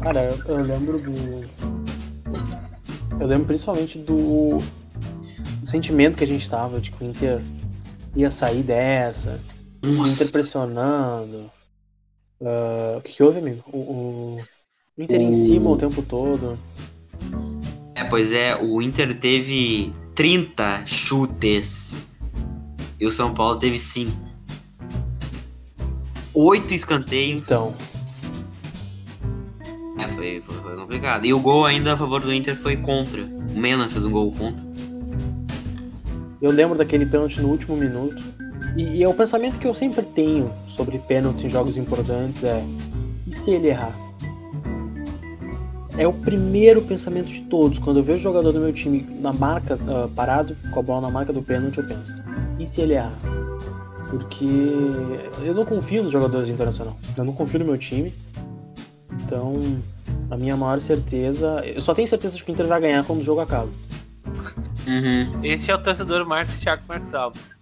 [0.02, 1.44] Cara, eu, eu lembro do.
[3.18, 4.59] Eu lembro principalmente do...
[5.64, 7.40] sentimento que a gente tava, de que o Inter
[8.14, 9.40] ia sair dessa,
[9.82, 11.50] o Inter pressionando.
[12.42, 13.62] Ah, o que, que houve, amigo?
[13.72, 14.44] O, o-
[14.98, 16.59] o Inter em O- cima o tempo todo.
[17.94, 21.94] É, pois é, o Inter teve 30 chutes
[22.98, 24.11] e o São Paulo teve 5.
[26.35, 27.44] Oito escanteios.
[27.44, 27.74] Então,
[29.98, 31.26] É, foi, foi, foi complicado.
[31.26, 33.22] E o gol ainda a favor do Inter foi contra.
[33.22, 34.64] O Mena fez um gol contra.
[36.40, 38.22] eu lembro daquele pênalti no último minuto.
[38.76, 42.64] E, e é o pensamento que eu sempre tenho sobre pênalti em jogos importantes é.
[43.26, 44.06] E se ele errar?
[45.98, 47.78] É o primeiro pensamento de todos.
[47.78, 51.00] Quando eu vejo o jogador do meu time na marca, ah, parado, com a bola
[51.02, 52.14] na marca do pênalti, eu penso.
[52.59, 53.12] E se ele errar?
[54.11, 54.46] Porque
[55.42, 56.96] eu não confio nos jogadores do internacional.
[57.16, 58.12] Eu não confio no meu time.
[59.24, 59.52] Então,
[60.30, 61.62] a minha maior certeza.
[61.64, 63.68] Eu só tenho certeza de que o Inter vai ganhar quando o jogo acaba.
[64.87, 65.40] Uhum.
[65.42, 67.56] Esse é o torcedor Marcos Thiago Marcos Alves.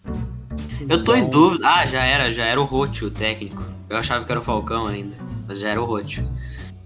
[0.89, 1.67] Eu tô em Então, dúvida.
[1.67, 3.65] Ah, já era, já era o Rote, o técnico.
[3.89, 5.17] Eu achava que era o Falcão ainda,
[5.47, 6.25] mas já era o Rote.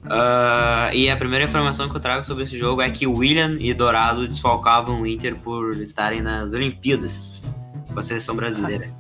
[0.05, 3.75] Ah, e a primeira informação que eu trago sobre esse jogo é que William e
[3.75, 7.43] Dourado desfalcavam o Inter por estarem nas Olimpíadas
[7.93, 8.91] com a seleção brasileira.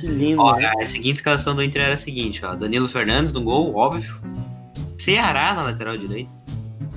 [0.00, 0.70] Que lindo, Ó, né?
[0.78, 2.54] a seguinte escalação do Inter era a seguinte, ó.
[2.54, 4.20] Danilo Fernandes no gol, óbvio.
[4.98, 6.30] Ceará na lateral direita.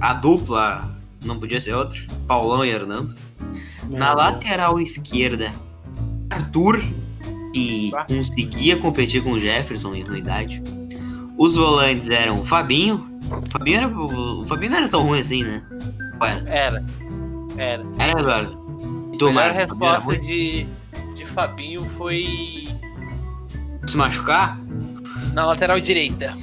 [0.01, 0.89] A dupla
[1.23, 1.99] não podia ser outra.
[2.27, 3.15] Paulão e Hernando.
[3.83, 4.15] Na Meu Deus.
[4.15, 5.51] lateral esquerda,
[6.29, 6.79] Arthur.
[7.53, 8.05] que Bah.
[8.05, 10.61] conseguia competir com o Jefferson em idade.
[11.39, 13.07] Os volantes eram o Fabinho.
[13.31, 15.61] O Fabinho, era, o Fabinho não era tão ruim assim, né?
[16.21, 16.49] Era?
[16.49, 16.85] Era.
[17.57, 17.85] Era.
[17.97, 18.59] Era, Eduardo.
[19.21, 20.65] A melhor resposta de,
[21.15, 22.67] de Fabinho foi
[23.87, 24.59] Se machucar?
[25.33, 26.33] na lateral direita.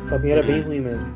[0.00, 1.08] O Fabinho era bem ruim mesmo.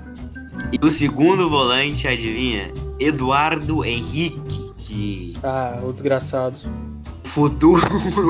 [0.73, 2.73] E o segundo volante, adivinha?
[2.99, 6.59] Eduardo Henrique, que Ah, o desgraçado.
[7.25, 7.83] futuro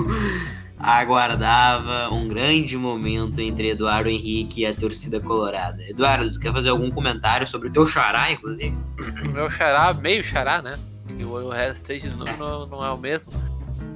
[0.79, 5.83] aguardava um grande momento entre Eduardo Henrique e a torcida colorada.
[5.83, 8.77] Eduardo, tu quer fazer algum comentário sobre o teu xará, inclusive?
[9.25, 10.79] O meu xará, meio xará, né?
[11.19, 13.33] E o, restante não, não é o mesmo.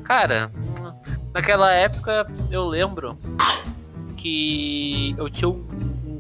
[0.05, 0.51] Cara,
[1.35, 3.14] naquela época eu lembro
[4.16, 6.19] que eu tinha um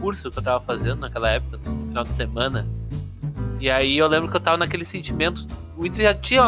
[0.00, 2.77] curso que eu tava fazendo naquela época, no final de semana.
[3.60, 5.46] E aí eu lembro que eu tava naquele sentimento.
[5.76, 6.42] O Inter já tinha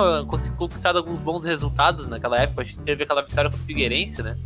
[0.56, 2.62] conquistado alguns bons resultados naquela época.
[2.62, 4.36] A gente teve aquela vitória contra o Figueirense, né?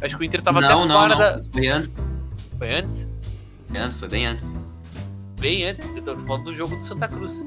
[0.00, 1.18] Acho que o Inter tava não, até não, fora não.
[1.18, 1.42] da.
[1.52, 1.94] Foi antes.
[2.58, 3.08] Foi antes?
[3.68, 4.46] Foi antes, foi bem antes.
[5.40, 7.46] Bem antes, eu tô falando do jogo do Santa Cruz.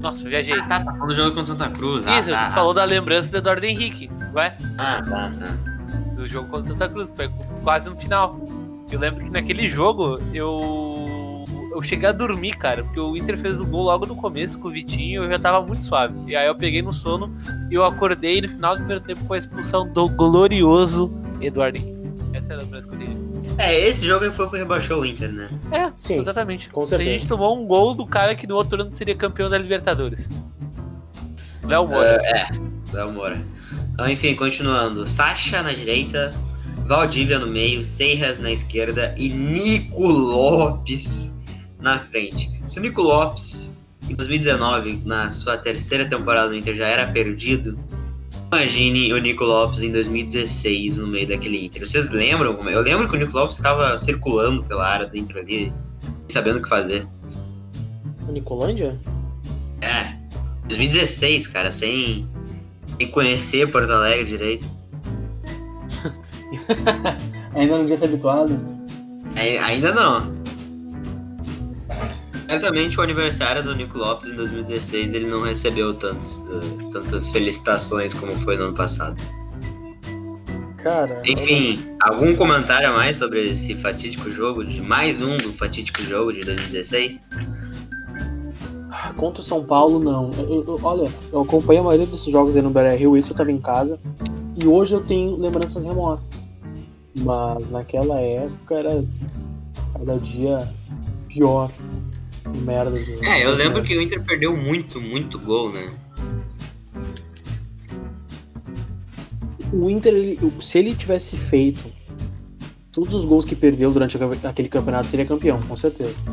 [0.00, 0.58] Nossa, eu viajei.
[0.58, 2.06] Ah, tá, tá falando do jogo com Santa Cruz.
[2.06, 4.56] Ah, Isso, tá, tu falou da lembrança do Eduardo Henrique, ué?
[4.78, 5.56] Ah, tá, tá.
[6.14, 7.28] Do jogo contra o Santa Cruz, foi
[7.62, 8.40] quase no final.
[8.90, 10.97] Eu lembro que naquele jogo eu.
[11.70, 14.68] Eu cheguei a dormir, cara, porque o Inter fez o gol logo no começo com
[14.68, 16.14] o Vitinho e eu já tava muito suave.
[16.26, 17.34] E aí eu peguei no sono
[17.70, 21.98] e eu acordei no final do primeiro tempo com a expulsão do glorioso Eduardo Henrique.
[22.32, 23.28] Essa é a lembrança que eu tenho.
[23.58, 25.48] É, esse jogo aí foi o que rebaixou o Inter, né?
[25.72, 26.70] É, Sim, exatamente.
[26.70, 27.10] com A certeza.
[27.10, 30.30] gente tomou um gol do cara que no outro ano seria campeão da Libertadores.
[31.64, 32.18] Léo Moura.
[32.24, 32.48] É,
[32.92, 33.42] Léo Moura.
[33.92, 35.06] Então, enfim, continuando.
[35.08, 36.32] Sacha na direita,
[36.86, 41.30] Valdívia no meio, Seiras na esquerda e Nico Lopes
[41.80, 42.50] na frente.
[42.66, 43.70] Se o Nico Lopes,
[44.08, 47.78] em 2019, na sua terceira temporada no Inter, já era perdido,
[48.52, 51.86] imagine o Nico Lopes em 2016 no meio daquele Inter.
[51.86, 52.58] Vocês lembram?
[52.66, 52.74] é?
[52.74, 55.72] Eu lembro que o Nico Lopes ficava circulando pela área do Inter ali,
[56.28, 57.06] sabendo o que fazer.
[58.26, 58.98] O Nicolândia?
[59.80, 60.14] É,
[60.68, 62.26] 2016, cara, sem,
[62.98, 64.66] sem conhecer Porto Alegre direito.
[67.54, 68.58] Ainda não tinha se habituado.
[69.36, 70.37] Ai- Ainda não.
[72.48, 78.14] Certamente o aniversário do Nico Lopes em 2016 ele não recebeu tantos, eh, tantas felicitações
[78.14, 79.16] como foi no ano passado.
[80.78, 81.20] Cara.
[81.26, 86.32] Enfim, algum comentário a mais sobre esse fatídico jogo, de mais um do fatídico jogo
[86.32, 87.20] de 2016?
[88.90, 90.30] olha, Contra o São Paulo, não.
[90.38, 93.32] Eu- eu- eu- olha, eu acompanhei a maioria desses jogos aí no Beira Rio, isso
[93.32, 93.98] eu tava em casa.
[94.56, 96.48] E hoje eu tenho lembranças remotas.
[97.20, 99.04] Mas naquela época era
[99.92, 100.72] cada dia
[101.28, 101.70] pior.
[102.56, 102.90] Merda.
[102.90, 105.88] do- É, eu lembro que o Inter perdeu muito, muito gol, né?
[109.72, 111.92] O Inter, ele- se ele tivesse feito
[112.92, 116.24] todos os gols que perdeu durante a- aquele campeonato, seria campeão, com certeza.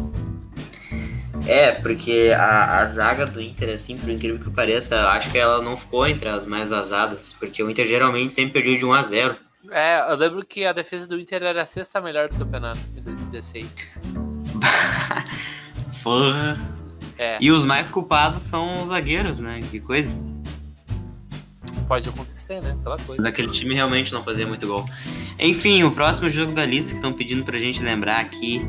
[1.48, 5.62] É, porque a, a zaga do Inter, assim, por incrível que pareça, acho que ela
[5.62, 9.04] não ficou entre as mais vazadas, porque o Inter geralmente sempre perdia de 1 a
[9.04, 9.36] 0
[9.70, 13.02] É, eu lembro que a defesa do Inter era a sexta melhor do campeonato em
[13.02, 13.78] 2016.
[16.06, 16.60] Porra.
[17.18, 19.60] É, E os mais culpados são os zagueiros, né?
[19.72, 20.14] Que coisa.
[21.88, 22.76] pode acontecer, né?
[22.80, 23.28] Aquela Mas coisa.
[23.28, 24.86] aquele time realmente não fazia muito gol.
[25.40, 28.62] Enfim, o próximo jogo da lista que estão pedindo pra gente lembrar aqui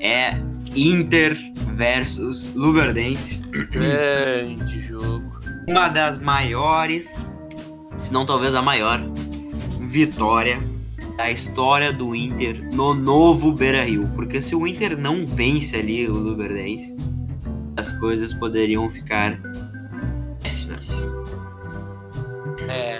[0.00, 0.32] é
[0.74, 1.36] Inter
[1.74, 3.36] versus Luverdense.
[3.70, 5.38] Grande jogo.
[5.66, 7.24] Uma das maiores,
[7.98, 9.00] se não talvez a maior,
[9.80, 10.60] vitória
[11.18, 14.08] da história do Inter no novo Beira-Rio.
[14.14, 16.96] Porque se o Inter não vence ali o Luverdense,
[17.76, 19.36] as coisas poderiam ficar
[20.40, 21.04] péssimas.
[22.68, 22.98] É.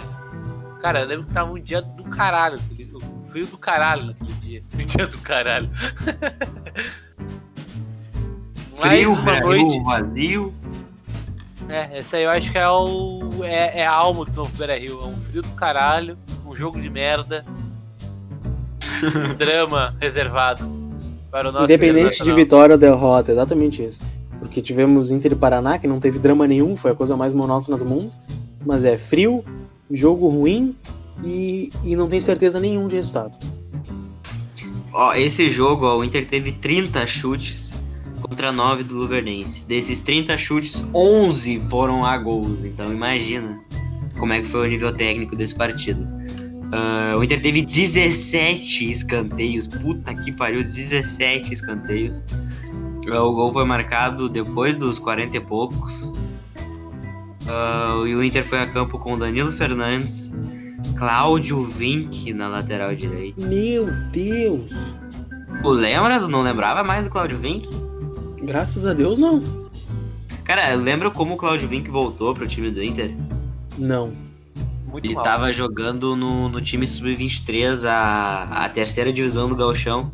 [0.81, 2.59] Cara, eu lembro que tava um dia do caralho.
[3.23, 4.65] frio do caralho naquele dia.
[4.75, 5.71] Um dia do caralho.
[8.75, 9.81] Frio, uma noite.
[9.83, 10.55] vazio.
[11.69, 14.79] É, essa aí eu acho que é, o, é, é a alma do novo Beira
[14.79, 15.01] Rio.
[15.01, 17.45] É um frio do caralho, um jogo de merda,
[19.37, 20.71] drama reservado
[21.31, 24.01] para o nosso Independente de vitória ou derrota, exatamente isso.
[24.39, 27.77] Porque tivemos Inter e Paraná, que não teve drama nenhum, foi a coisa mais monótona
[27.77, 28.11] do mundo.
[28.65, 29.45] Mas é frio,
[29.91, 30.75] jogo ruim
[31.25, 33.39] e, e não tem certeza nenhum de resultado.
[34.93, 37.83] Ó, esse jogo, ó, o Inter teve 30 chutes
[38.21, 39.65] contra 9 do Luverdense.
[39.65, 42.65] Desses 30 chutes, 11 foram a gols.
[42.65, 43.61] Então imagina
[44.19, 46.07] como é que foi o nível técnico desse partido.
[46.73, 49.67] Ah, o Inter teve 17 escanteios.
[49.67, 52.23] Puta que pariu, 17 escanteios.
[53.13, 56.13] Ah, O gol foi marcado depois dos 40 e poucos.
[57.47, 60.35] Ah, e o Inter foi a campo com Danilo Fernandes,
[60.97, 63.47] Cláudio Vinck na lateral direita.
[63.47, 64.73] Meu Deus!
[65.63, 66.21] Tu lembra?
[66.29, 67.67] Não lembrava mais do Cláudio Vinck?
[68.43, 69.43] Graças a Deus, não.
[70.45, 73.15] Cara, lembra como o Cláudio Vinck voltou pro time do Inter?
[73.79, 74.13] Não.
[74.91, 75.23] Muito Ele mal.
[75.23, 80.11] tava jogando no, no time sub-23, a, a terceira divisão do Gauchão.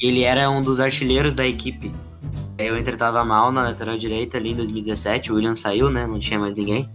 [0.00, 1.92] E ele era um dos artilheiros da equipe.
[2.58, 5.30] Aí o Inter tava mal na lateral direita ali em 2017.
[5.30, 6.06] O William saiu, né?
[6.06, 6.88] Não tinha mais ninguém.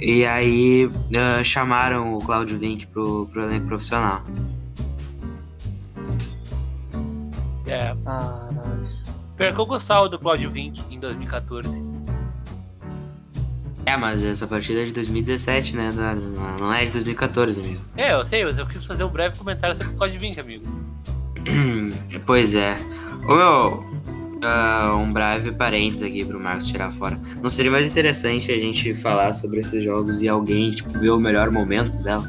[0.00, 4.22] E aí ah, chamaram o Cláudio Vinck pro, pro elenco profissional.
[7.66, 7.94] É.
[8.04, 8.84] Caralho.
[9.36, 11.82] Pior que eu gostava do Claudio Vinck em 2014.
[13.84, 15.88] É, mas essa partida é de 2017, né?
[15.88, 16.22] Eduardo?
[16.22, 17.80] Não- Não é de 2014, amigo.
[17.96, 20.64] É, eu sei, mas eu quis fazer um breve comentário sobre o Claudio Vinck, amigo.
[22.26, 22.76] Pois é.
[23.26, 23.84] Ô meu,
[24.42, 27.18] ah, um breve parênteses aqui pro Marcos tirar fora.
[27.42, 31.18] Não seria mais interessante a gente falar sobre esses jogos e alguém, tipo, ver o
[31.18, 32.22] melhor momento dela?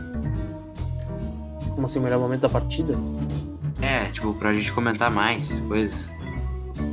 [1.76, 2.98] Como assim, o melhor momento da partida?
[3.82, 6.10] É, tipo, pra gente comentar mais coisas.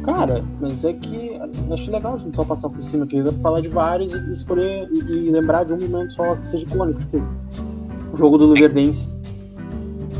[0.04, 1.38] Cara, mas é que
[1.72, 4.32] acho legal a gente só passar por cima aqui, dá pra falar de vários e
[4.32, 7.18] escolher e, e lembrar de um momento só que seja icônico, tipo,
[8.12, 9.14] o jogo do Luverdense.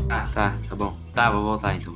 [0.09, 0.93] Ah, tá, tá bom.
[1.13, 1.95] Tá, vou voltar então.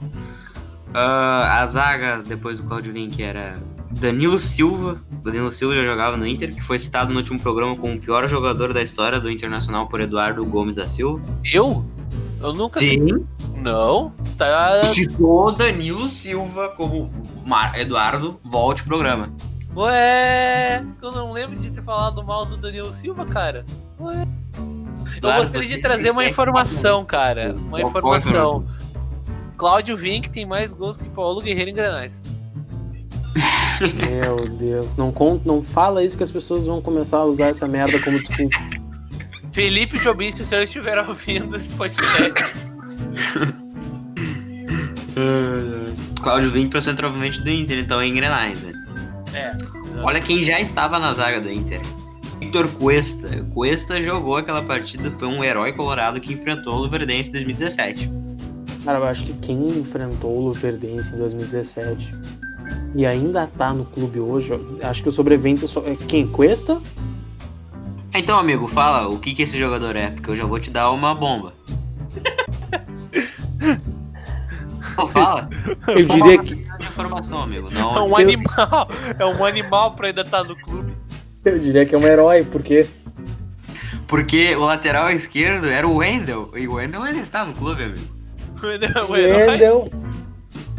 [0.93, 3.59] Ah, a zaga depois do Claudio Vinck era
[3.91, 5.01] Danilo Silva.
[5.23, 8.27] Danilo Silva já jogava no Inter, que foi citado no último programa como o pior
[8.27, 11.21] jogador da história do Internacional por Eduardo Gomes da Silva.
[11.43, 11.85] Eu?
[12.45, 12.79] Eu nunca.
[12.79, 13.25] Sim.
[13.55, 14.13] Não.
[14.37, 14.85] Tá.
[14.93, 17.09] Citou Danilo Silva como
[17.43, 19.33] Mar Eduardo, volte pro programa.
[19.75, 20.85] Ué.
[21.01, 23.65] Eu não lembro de ter falado mal do Danilo Silva, cara.
[23.99, 24.27] Ué.
[24.57, 27.55] Eu Eduardo, gostaria de trazer uma informação, cara.
[27.55, 28.63] Uma informação.
[29.57, 32.21] Cláudio Vinck tem mais gols que Paulo Guerreiro em Granais.
[34.07, 37.67] Meu Deus, não, conta, não fala isso que as pessoas vão começar a usar essa
[37.67, 38.84] merda como desculpa.
[39.55, 42.53] Felipe Jobim, se o senhor estiver ouvindo esse podcast.
[46.21, 48.73] Cláudio Vinck para centroavante do Inter, então em Grenais, né?
[49.33, 49.55] É.
[50.03, 51.79] Olha quem já estava na zaga do Inter.
[52.41, 53.47] Victor Cuesta.
[53.53, 58.11] Cuesta jogou aquela partida, foi um herói colorado que enfrentou o Luverdense em 2017.
[58.83, 62.13] Cara, eu acho que quem enfrentou o Luverdense em 2017
[62.93, 64.51] e ainda tá no clube hoje,
[64.83, 65.81] acho que o sobrevivente só...
[65.85, 66.27] é quem?
[66.27, 66.81] Cuesta?
[68.17, 70.91] Então, amigo, fala o que, que esse jogador é, porque eu já vou te dar
[70.91, 71.53] uma bomba.
[74.97, 75.49] Não, fala.
[75.87, 77.67] Eu diria que informação, amigo.
[77.69, 78.87] É Não, um animal.
[79.19, 80.93] É um animal pra ainda estar no clube.
[81.43, 82.87] eu diria que é um herói, porque
[84.07, 86.51] porque o lateral esquerdo era o Wendel.
[86.55, 88.15] E o Wendel ainda está no clube, amigo.
[89.09, 89.49] O herói.
[89.49, 89.89] Wendel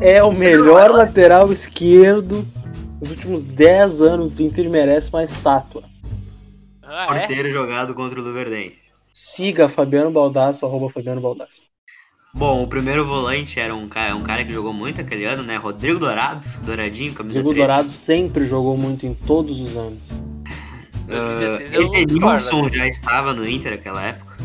[0.01, 2.46] é o melhor lateral esquerdo
[2.99, 5.85] dos últimos 10 anos do Inter merece uma estátua.
[6.87, 7.18] Ah, é?
[7.18, 8.87] Porteiro jogado contra o Luverdense.
[9.12, 11.62] Siga Fabiano Baldasso, arroba Fabiano Baldasso.
[12.35, 15.57] Bom, o primeiro volante era um cara, um cara que jogou muito aquele ano, né?
[15.57, 17.59] Rodrigo Dourado, Douradinho, camisa Diego 13.
[17.66, 20.09] Dourado sempre jogou muito em todos os anos.
[21.09, 22.77] 2016 Uh, Edenilson discordo.
[22.77, 24.37] já estava no Inter naquela época.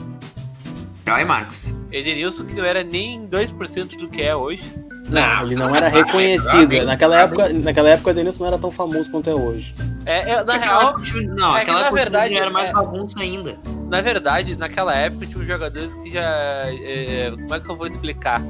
[1.06, 1.74] Tchau, Marcos.
[1.92, 4.64] Edenilson, que não era nem 2% do que é hoje.
[5.12, 6.86] Não, ele não era reconhecido.
[6.86, 9.76] Naquela época, naquela época o Denilson não era tão famoso quanto é hoje.
[10.06, 10.98] É, é, na Naquela real,
[11.36, 13.60] não, é que aquela na verdade, era mais é- bagunça ainda.
[13.90, 16.22] na verdade, naquela época tinha uns jogadores que já.
[16.24, 18.42] é, como é que eu vou explicar?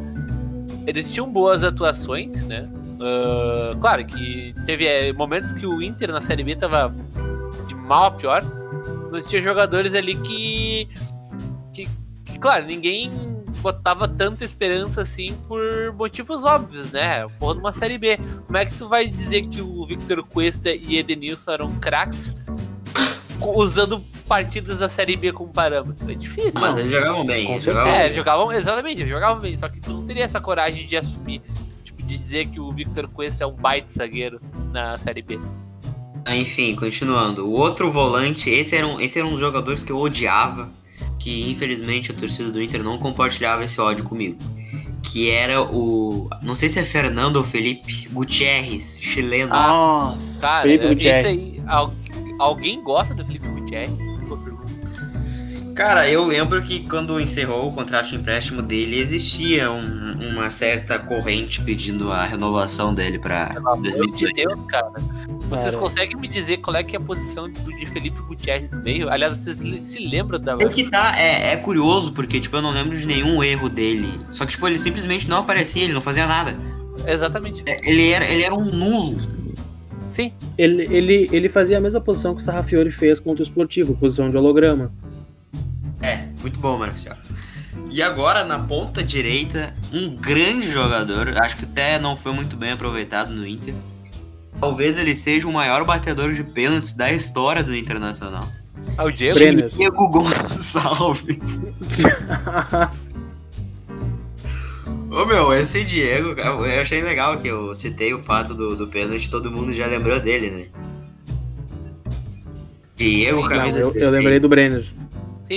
[0.87, 2.69] Eles tinham boas atuações, né?
[3.01, 6.93] Ah, claro que teve é, momentos que o Inter na Série B tava
[7.67, 8.43] de mal a pior.
[9.11, 10.87] Mas tinha jogadores ali que.
[11.73, 11.89] que,
[12.23, 13.11] que, claro, ninguém
[13.61, 15.61] botava tanta esperança assim por
[15.95, 17.27] motivos óbvios, né?
[17.39, 18.17] Porra, numa Série B.
[18.45, 22.33] Como é que tu vai dizer que o Victor Cuesta e Edenilson eram craques
[23.55, 26.09] usando partidas da Série B como parâmetro?
[26.09, 26.59] É difícil.
[26.61, 27.45] Mas eles jogavam bem.
[27.45, 28.13] Com eles jogavam É, bem.
[28.13, 31.41] jogavam, exatamente, jogavam bem, só que tu não teria essa coragem de assumir,
[31.83, 34.39] tipo, de dizer que o Victor Cuesta é um baita zagueiro
[34.71, 35.39] na Série B.
[36.25, 37.47] Ah, Enfim, continuando.
[37.47, 40.71] O outro volante, esse era, um, esse era um dos jogadores que eu odiava,
[41.21, 44.37] que infelizmente a torcida do Inter não compartilhava esse ódio comigo.
[45.03, 46.27] Que era o.
[46.41, 49.51] Não sei se é Fernando ou Felipe Gutierrez, chileno.
[49.53, 51.25] Ah, Nossa, Cara, Felipe Gutierrez.
[51.39, 51.93] esse aí, al-
[52.39, 53.91] alguém gosta do Felipe Gutierrez?
[55.75, 60.99] Cara, eu lembro que quando encerrou o contrato de empréstimo dele, existia um- uma certa
[60.99, 64.33] corrente pedindo a renovação dele pra Pelo amor de 2018.
[64.35, 64.91] Deus, cara.
[65.49, 68.71] Vocês Cara, conseguem me dizer qual é que é a posição do, de Felipe Gutierrez
[68.73, 69.09] no meio?
[69.09, 69.57] Aliás, vocês
[69.87, 70.57] se lembram da.
[70.57, 74.19] Tem que tá, é, é curioso, porque, tipo, eu não lembro de nenhum erro dele.
[74.31, 76.55] Só que, tipo, ele simplesmente não aparecia, ele não fazia nada.
[77.07, 77.63] Exatamente.
[77.65, 79.19] É, Ele era, ele era um nulo.
[80.09, 80.31] Sim.
[80.57, 84.29] Ele, ele, ele fazia a mesma posição que o Sarrafiori fez contra o Esportivo, posição
[84.29, 84.91] de holograma.
[86.01, 87.17] É, muito bom, Marcelo.
[87.89, 92.71] E agora, na ponta direita, um grande jogador, acho que até não foi muito bem
[92.71, 93.73] aproveitado no Inter.
[94.59, 98.47] Talvez ele seja o maior batedor de pênaltis da história do Internacional.
[98.97, 99.37] Ah, o Diego?
[99.37, 99.69] Brenner.
[99.69, 101.61] Diego Gonçalves.
[105.11, 109.29] Ô meu, esse Diego, eu achei legal que eu citei o fato do, do pênalti,
[109.29, 110.67] todo mundo já lembrou dele, né?
[112.95, 114.11] Diego, Sim, Não, camisa eu, eu 16.
[114.11, 114.85] lembrei do Brenner.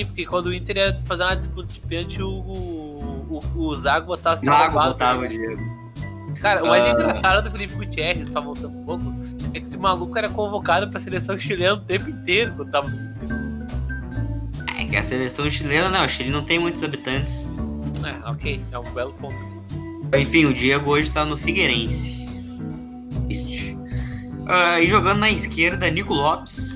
[0.02, 4.36] Porque quando o Inter ia fazer uma disputa de pênalti, o, o, o, Zago botava
[4.36, 5.62] assim, Zago botava Diego.
[6.40, 6.90] Cara, o mais Ah.
[6.90, 9.04] engraçado do Felipe Gutierrez, só voltando um pouco,
[9.52, 12.96] é que esse maluco era convocado pra seleção chilena o tempo inteiro quando tava no
[12.96, 13.36] Inter.
[14.76, 17.46] É que a seleção chilena, não, o Chile não tem muitos habitantes.
[18.04, 19.36] É, ok, é um belo ponto.
[20.18, 22.26] Enfim, o Diego hoje tá no Figueirense.
[23.26, 23.76] Triste.
[24.46, 26.73] Ah, e jogando na esquerda, Nico Lopes.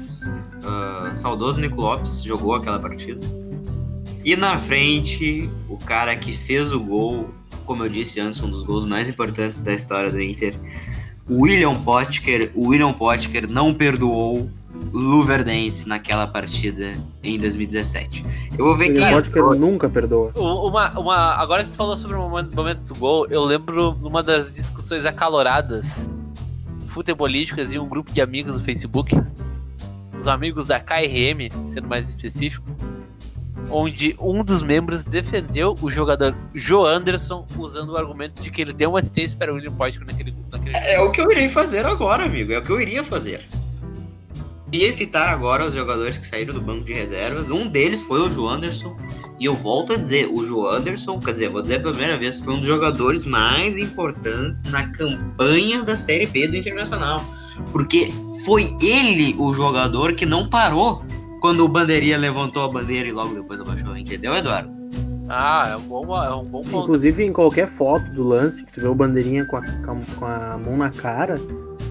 [0.64, 3.20] Ah, saudoso Nico Lopes, jogou aquela partida.
[4.24, 7.30] E na frente, o cara que fez o gol,
[7.64, 10.54] como eu disse antes, um dos gols mais importantes da história do Inter.
[11.30, 12.50] William Potker.
[12.54, 14.50] O William Potker não perdoou
[14.92, 18.24] Luverdense naquela partida em 2017.
[18.56, 20.32] Eu vou ver quem pode que ele nunca perdoa.
[20.36, 24.22] Uma, uma, agora que tu falou sobre o momento, momento do gol, eu lembro numa
[24.22, 26.08] das discussões acaloradas
[26.86, 29.14] futebolísticas em um grupo de amigos do Facebook,
[30.18, 32.66] os amigos da KRM, sendo mais específico,
[33.70, 38.72] onde um dos membros defendeu o jogador Joe Anderson usando o argumento de que ele
[38.72, 40.86] deu uma assistência para o William Potker naquele, naquele jogo.
[40.86, 42.52] É o que eu irei fazer agora, amigo.
[42.52, 43.46] É o que eu iria fazer.
[44.72, 47.48] Iria citar agora os jogadores que saíram do banco de reservas.
[47.48, 48.96] Um deles foi o João Anderson.
[49.40, 52.40] E eu volto a dizer, o João Anderson, quer dizer, vou dizer pela primeira vez,
[52.40, 57.24] foi um dos jogadores mais importantes na campanha da Série B do Internacional.
[57.72, 58.12] Porque
[58.44, 61.02] foi ele o jogador que não parou
[61.40, 64.70] quando o Bandeirinha levantou a bandeira e logo depois abaixou, entendeu, Eduardo?
[65.28, 66.82] Ah, é um bom, é um bom ponto.
[66.84, 69.62] Inclusive, em qualquer foto do lance, que tu vê o bandeirinha com a,
[70.18, 71.38] com a- mão na cara,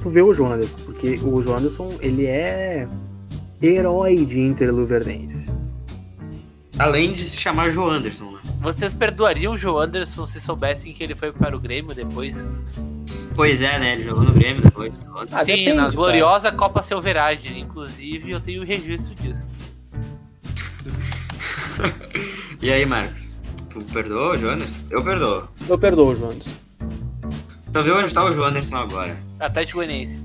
[0.01, 0.79] tu vê o João Anderson.
[0.85, 2.87] Porque o João Anderson, ele é
[3.61, 5.53] herói de Inter Luverdense.
[6.79, 8.39] Além de se chamar João Anderson, né?
[8.59, 12.49] Vocês perdoariam o Joe Anderson se soubessem que ele foi para o Grêmio depois?
[13.37, 13.93] Pois é, né?
[13.93, 14.91] Ele jogou no Grêmio depois.
[15.31, 15.93] Ah, Sim, depende, na cara.
[15.95, 17.57] gloriosa Copa Silverade.
[17.57, 19.47] Inclusive, eu tenho registro disso.
[22.59, 23.29] E aí, Marcos?
[23.69, 24.79] Tu perdoou o Anderson?
[24.89, 25.47] Eu perdoo.
[25.69, 26.55] Eu perdoo o Anderson.
[27.71, 29.15] Só ver onde tá o Anderson agora.
[29.39, 30.19] Atlético Goianiense.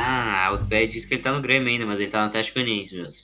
[0.00, 2.58] Ah, o Pé disse que ele tá no Grêmio ainda, mas ele tá no Atlético
[2.58, 3.20] Goianiense mesmo.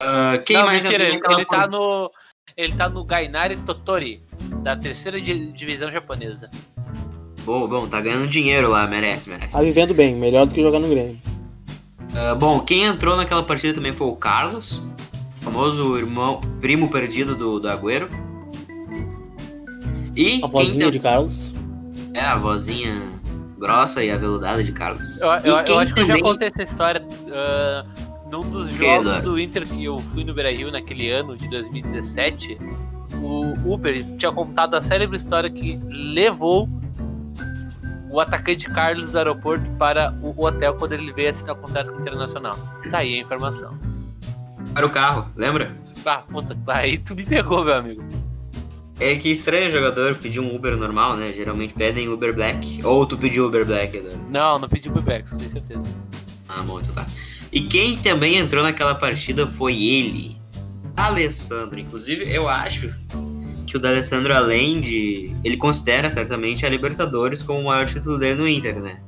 [0.00, 2.10] Ah, quem Não, mais mentira, ele, ele tá no.
[2.56, 4.22] Ele tá no Gainari Totori,
[4.62, 6.50] da terceira di- divisão japonesa.
[7.44, 9.52] Bom, bom, tá ganhando dinheiro lá, merece, merece.
[9.52, 11.18] Tá vivendo bem, melhor do que jogar no Grêmio.
[12.16, 14.82] Ah, bom, quem entrou naquela partida também foi o Carlos,
[15.42, 18.08] famoso irmão, primo perdido do, do Agüero.
[20.16, 21.54] E A vozinha quem de Carlos.
[22.14, 22.94] É, a vozinha
[23.58, 25.20] grossa e aveludada de Carlos.
[25.20, 27.84] Eu, eu- eu acho que eu já contei essa história ah,
[28.30, 29.30] num dos Que, jogos Eduardo?
[29.32, 32.58] do Inter que eu fui no Beira Rio naquele ano de 2017.
[33.22, 36.68] O Uber tinha contado a célebre história que levou
[38.14, 41.98] o atacante Carlos do aeroporto para o hotel quando ele veio assinar o contrato com
[41.98, 42.56] o Internacional.
[42.88, 43.76] Tá aí a informação.
[44.72, 45.76] Para o carro, lembra?
[46.06, 48.04] Ah, puta, aí tu me pegou, meu amigo.
[49.00, 51.32] É que estranho o jogador pedir um Uber normal, né?
[51.32, 52.84] Geralmente pedem Uber Black.
[52.86, 54.20] Ou tu pediu Uber Black, Eduardo.
[54.30, 55.90] Não, não pedi Bubex, com certeza.
[56.48, 57.04] Ah, bom, então tá.
[57.50, 60.36] E quem também entrou naquela partida foi ele,
[60.96, 61.80] Alessandro.
[61.80, 62.94] Inclusive, eu acho
[63.74, 65.34] que o D'Alessandro, além de.
[65.42, 69.00] Ele considera certamente a Libertadores como o maior título dele no Inter, né?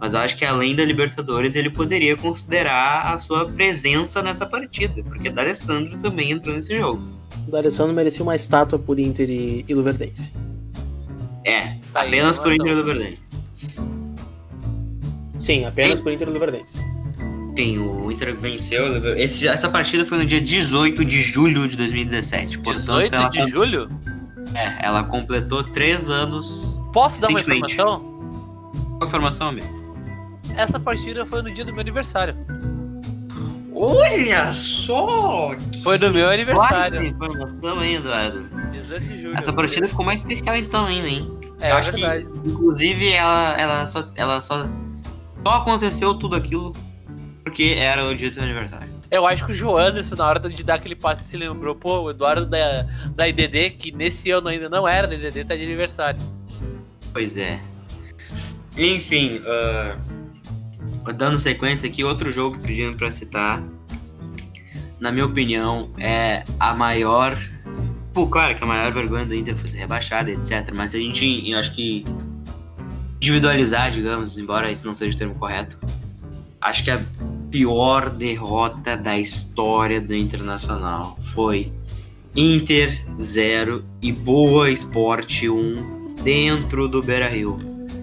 [0.00, 5.02] Mas eu acho que além da Libertadores, ele poderia considerar a sua presença nessa partida,
[5.04, 7.02] porque D'Alessandro também entrou nesse jogo.
[7.46, 10.32] O D'Alessandro merecia uma estátua por Inter e, e Luverdense.
[11.44, 12.50] É, Tá aí, apenas por.
[12.50, 13.26] Inter do Verdense.
[15.36, 16.78] Sim, apenas por Inter e Luverdense.
[17.56, 18.86] Sim, o Inter venceu.
[18.86, 22.58] o Esse, essa partida foi no dia 18 de julho de 2017.
[22.58, 23.90] Portanto, 18 ela, de julho?
[24.54, 26.80] É, ela completou três anos.
[26.92, 28.00] Posso dar uma informação?
[28.98, 29.84] Qual informação, amigo?
[30.56, 32.34] Essa partida foi no dia do meu aniversário.
[33.76, 35.50] Olha só!
[35.82, 37.02] Foi no meu aniversário.
[37.02, 38.48] informação, hein, Eduardo?
[38.70, 39.36] 18 de julho.
[39.36, 41.38] Essa partida ficou mais especial então ainda, hein?
[41.60, 42.26] É, eu é acho que- verdade.
[42.44, 44.68] Inclusive, ela, ela, só, ela só,
[45.44, 46.72] só aconteceu tudo aquilo
[47.42, 48.88] porque era o dia do teu aniversário.
[49.14, 52.00] Eu acho que o João Anderson, na hora de dar aquele passe, se lembrou, pô,
[52.00, 52.82] o Eduardo da,
[53.14, 56.20] da IDD, que nesse ano ainda não era da IDD, tá de aniversário.
[57.12, 57.60] Pois é.
[58.76, 59.96] Enfim, ah,
[61.12, 63.62] dando sequência aqui, outro jogo que pediram pra citar,
[64.98, 67.38] na minha opinião, é a maior.
[68.12, 70.72] Pô, claro que a maior vergonha do Inter foi ser rebaixada, etc.
[70.74, 72.04] Mas a gente, eu acho que
[73.18, 75.78] individualizar, digamos, embora isso não seja o termo correto,
[76.60, 77.00] acho que a
[77.54, 81.70] pior derrota da história do Internacional foi
[82.34, 82.92] Inter
[83.22, 87.56] 0 e Boa Esporte 1 dentro do Beira Rio.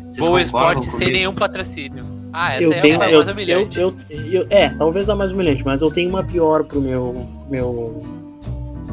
[0.05, 1.11] Vocês Boa esporte sem comigo?
[1.11, 2.05] nenhum patrocínio.
[2.31, 3.77] Ah, essa eu é tenho, a eu, mais eu, humilhante.
[3.77, 3.93] eu,
[4.31, 8.05] eu- é, talvez a mais humilhante, mas eu tenho uma pior pro meu, meu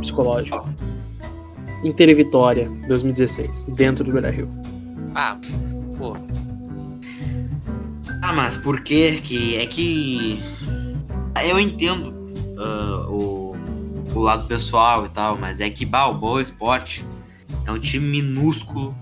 [0.00, 0.68] psicológico.
[1.84, 4.50] Inter e Vitória, 2016, dentro do Beira Rio.
[5.14, 6.16] Ah, mas, pô.
[8.28, 10.38] Ah, mas por que que é que
[11.48, 12.12] eu entendo
[12.58, 13.56] ah, o,
[14.14, 17.02] o lado pessoal e tal, mas é que bah, o Boa Esporte
[17.64, 18.94] é um time minúsculo,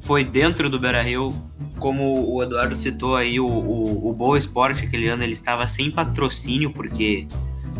[0.00, 1.32] foi dentro do Beira Rio,
[1.78, 5.88] como o Eduardo citou aí, o, o, o Boa Esporte aquele ano ele estava sem
[5.88, 7.28] patrocínio, porque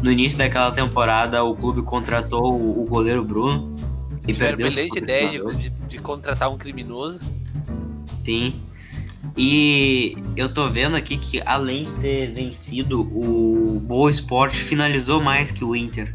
[0.01, 3.75] no início daquela temporada o clube contratou o, o goleiro Bruno
[4.23, 7.27] e Tiveram perdeu brilhante ideia de, de, de contratar um criminoso.
[8.25, 8.55] Sim.
[9.37, 15.51] E eu tô vendo aqui que além de ter vencido, o Boa Esporte finalizou mais
[15.51, 16.15] que o Inter.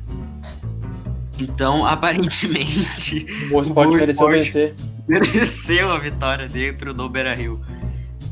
[1.39, 4.75] Então, aparentemente, O Boa Esporte mereceu vencer.
[5.07, 7.61] mereceu a vitória dentro do Beira Rio.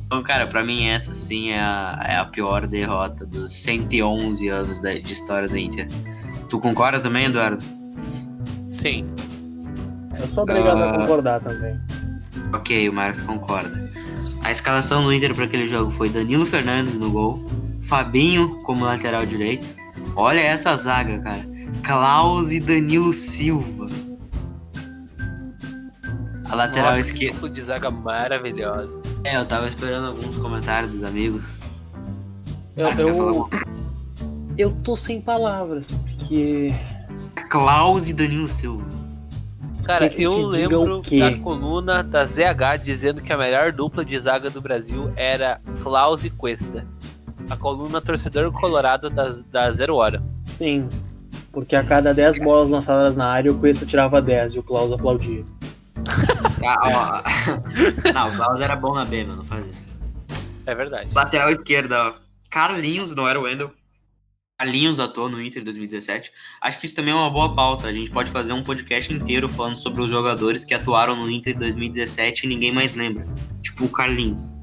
[0.07, 4.79] Então, cara, pra mim essa sim é a, é a pior derrota dos 111 anos
[4.79, 5.87] da- de história do Inter.
[6.49, 7.63] Tu concorda também, Eduardo?
[8.67, 9.05] Sim.
[10.19, 10.89] Eu sou obrigado Ah.
[10.89, 11.79] a concordar também.
[12.53, 13.88] Ok, o Marcos concorda.
[14.43, 17.45] A escalação do Inter para aquele jogo foi Danilo Fernandes no gol,
[17.81, 19.65] Fabinho como lateral direito.
[20.15, 21.47] Olha essa zaga, cara.
[21.83, 23.87] Klaus e Danilo Silva.
[26.49, 27.33] A lateral Nossa, que esquerda.
[27.35, 28.99] dupla de zaga maravilhosa.
[29.23, 31.43] É, eu tava esperando alguns comentários dos amigos.
[32.75, 33.49] Eu, eu,
[34.57, 36.73] eu tô sem palavras, porque.
[37.49, 38.85] Klaus e Danilo Silva.
[39.89, 44.47] Cara, que eu lembro da coluna da ZH dizendo que a melhor dupla de zaga
[44.47, 46.85] do Brasil era Klaus e Cuesta.
[47.49, 50.21] A coluna torcedor colorado da, da Zero Hora.
[50.43, 50.87] Sim.
[51.51, 54.91] Porque a cada 10 bolas lançadas na área, o Cuesta tirava 10 e o Klaus
[54.91, 55.43] aplaudia.
[56.61, 57.61] Ah, ó.
[58.13, 59.87] não, o Klaus era bom na B, mano, não faz isso.
[60.65, 61.09] É verdade.
[61.15, 62.13] Lateral esquerda, ó.
[62.49, 63.71] Carlinhos, não era o Wendel.
[64.63, 66.33] Carlinhos atuou no Inter em 2017.
[66.59, 67.87] Acho que isso também é uma boa pauta.
[67.87, 71.55] A gente pode fazer um podcast inteiro falando sobre os jogadores que atuaram no Inter
[71.55, 73.25] em 2017 e ninguém mais lembra.
[73.61, 74.53] Tipo o Carlinhos.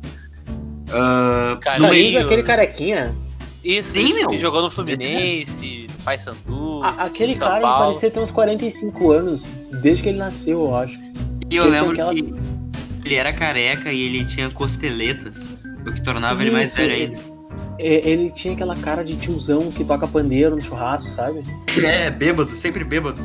[0.86, 3.16] No Carlinhos meio, é aquele carequinha.
[3.64, 4.38] Isso, Sim, que meu.
[4.38, 7.86] jogou no Fluminense, no Paysandu, A- aquele São cara Paulo.
[7.86, 9.44] parecia ter uns 45 anos,
[9.82, 11.01] desde que ele nasceu, eu acho.
[11.51, 12.32] e eu ele lembro aquela- que
[13.07, 17.05] ele era careca e ele tinha costeletas, o que tornava ele mais Isso, velho ele-
[17.16, 17.36] ainda.
[17.79, 21.45] É, Ele tinha aquela cara de tiozão que toca pandeiro no churrasco, sabe?
[21.83, 23.20] É, bêbado, sempre bêbado.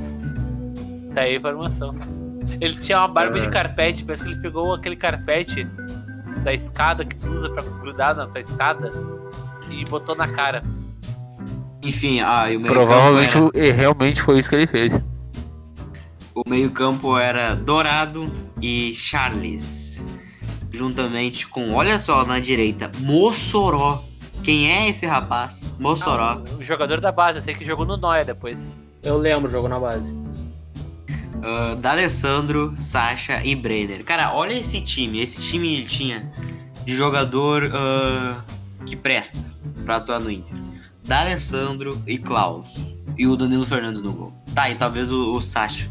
[1.14, 1.96] Tá aí a informação.
[2.60, 3.42] Ele tinha uma barba É.
[3.42, 5.66] de carpete, parece que ele pegou aquele carpete
[6.44, 8.92] da escada que tu usa pra grudar na tua escada
[9.70, 10.62] e botou na cara.
[11.84, 14.94] Enfim, ah, e o meio Provavelmente campo e realmente foi isso que ele fez.
[14.94, 15.04] era,
[16.36, 18.32] o meio campo era Dourado
[18.62, 20.06] e Charles.
[20.72, 24.04] Juntamente com, olha só, na direita, Mossoró.
[24.44, 25.72] Quem é esse rapaz?
[25.80, 26.42] Mossoró.
[26.42, 28.68] Ah, o jogador da base, eu sei que jogou no Noia depois.
[29.04, 30.14] Eu lembro, jogo na base.
[30.14, 34.04] Uh, D'Alessandro, Sacha e Brenner.
[34.04, 35.22] Cara, olha esse time.
[35.22, 36.32] Esse time ele tinha
[36.86, 38.42] de jogador ah,
[38.86, 39.40] que presta
[39.86, 40.56] pra atuar no Inter.
[41.04, 42.76] D'Alessandro e Klaus.
[43.18, 44.34] E o Danilo Fernandes no gol.
[44.56, 45.90] Tá, e talvez o, o Sacha.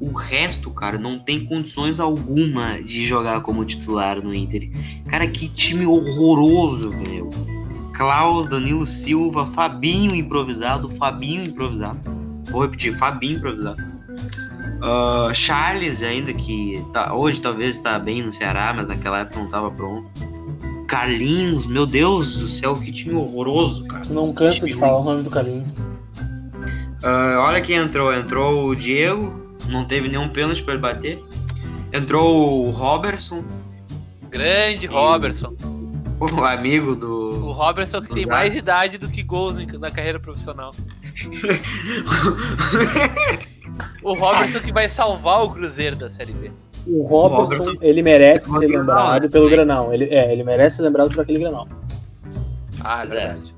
[0.00, 4.70] O resto, cara, não tem condições alguma de jogar como titular no Inter.
[5.08, 7.30] Cara, que time horroroso, velho.
[7.92, 11.98] Klaus, Danilo Silva, Fabinho improvisado, Fabinho improvisado.
[12.50, 13.82] Vou repetir, Fabinho improvisado.
[14.82, 19.46] Ah, Charles ainda que tá, hoje talvez está bem no Ceará, mas naquela época não
[19.46, 20.10] estava pronto.
[20.88, 24.04] Carlinhos, meu Deus do céu, que time horroroso, cara.
[24.04, 25.80] Tu não cansa de falar o nome do Carlinhos.
[27.02, 28.12] Ah, olha quem entrou.
[28.12, 31.22] Entrou o Diego, não teve nenhum pênalti para ele bater.
[31.92, 33.44] Entrou o Robertson,
[34.28, 35.54] Grande Robertson.
[36.30, 37.50] O amigo O do.
[37.52, 40.74] Robertson que tem mais idade do que gols na carreira profissional.
[44.02, 46.50] O Robertson que vai salvar o Cruzeiro da Série B.
[46.86, 49.50] O Robertson, Robertson- ele merece ser Granal, lembrado pelo também.
[49.50, 49.94] Granal.
[49.94, 51.66] Ele, é, ele merece ser lembrado por aquele Granal.
[52.80, 53.06] Ah, é É.
[53.06, 53.54] verdade.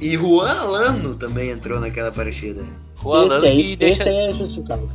[0.00, 2.64] e Juan Alano também entrou naquela partida.
[3.02, 4.02] O Alan esse, aí, que deixa.
[4.04, 4.88] esse aí é justificável.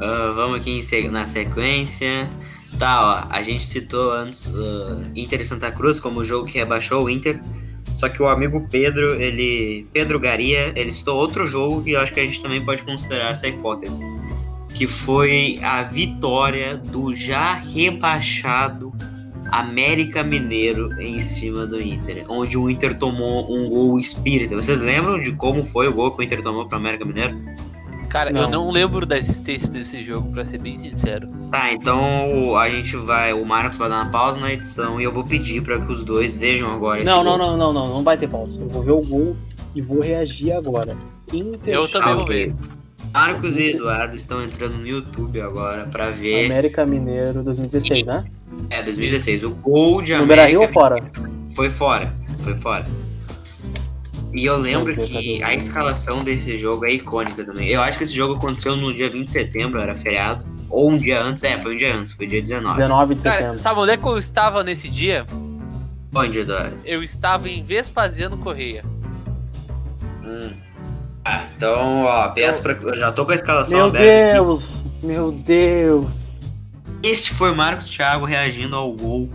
[0.00, 0.78] Ah, vamos aqui
[1.10, 2.28] na sequência.
[2.78, 6.58] Tá, ó, a gente citou antes uh, Inter e Santa Cruz como o jogo que
[6.58, 7.40] rebaixou o Inter.
[7.94, 9.86] Só que o amigo Pedro, ele.
[9.92, 13.32] Pedro Garia, ele citou outro jogo que eu acho que a gente também pode considerar
[13.32, 14.00] essa hipótese.
[14.72, 18.92] Que foi a vitória do já rebaixado
[19.50, 22.24] América Mineiro em cima do Inter.
[22.28, 24.54] Onde o Inter tomou um gol espírita.
[24.54, 27.36] Vocês lembram de como foi o gol que o Inter tomou para o América Mineiro?
[28.08, 28.42] Cara, Não.
[28.42, 31.28] eu não lembro da existência desse jogo, pra ser bem sincero.
[31.50, 33.32] Tá, então a gente vai.
[33.32, 36.02] O Marcos vai dar uma pausa na edição e eu vou pedir para que os
[36.02, 38.58] dois vejam agora esse Não, não, não, não, não, não vai ter pausa.
[38.60, 39.36] Eu vou ver o gol
[39.74, 40.96] e vou reagir agora.
[41.32, 42.54] Inter Eu também vou ver.
[43.12, 46.46] Marcos e Eduardo estão entrando no YouTube agora pra ver.
[46.46, 48.24] América Mineiro 2016, né?
[48.70, 49.44] É, 2016.
[49.44, 51.10] O gol de No Beira Rio ou América fora?
[51.54, 52.14] foi fora.
[52.44, 52.84] Foi fora.
[54.32, 55.42] E eu lembro que cadê?
[55.42, 57.68] a escalação desse jogo é icônica também.
[57.68, 60.44] Eu acho que esse jogo aconteceu no dia 20 de setembro, era feriado.
[60.68, 62.76] Ou um dia antes, é, foi um dia antes, foi dia 19.
[62.76, 63.58] 19 de Cara, setembro.
[63.58, 65.24] sabe onde é que eu estava nesse dia?
[66.14, 66.76] Onde, Eduardo?
[66.84, 68.84] Eu estava em Vespasiano Correia.
[70.24, 70.52] Hum.
[71.24, 72.72] Ah, então, ó, peço pra.
[72.74, 74.06] Eu já tô com a escalação Meu aberta.
[74.06, 74.32] aqui.
[74.34, 74.82] Deus!
[75.02, 76.40] Meu Deus!
[77.02, 79.28] Este foi Marcos Thiago reagindo ao gol.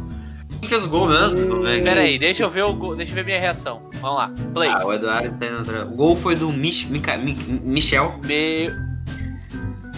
[0.63, 1.65] Quem fez o gol mesmo?
[1.67, 1.81] Aqui.
[1.81, 3.81] Pera aí, deixa eu ver o gol, deixa eu ver minha reação.
[3.99, 4.69] Vamos lá, play.
[4.69, 5.87] Ah, o Eduardo tá indo atrás.
[5.87, 8.71] O gol foi do Mich Mica- Mi- Michel Meu...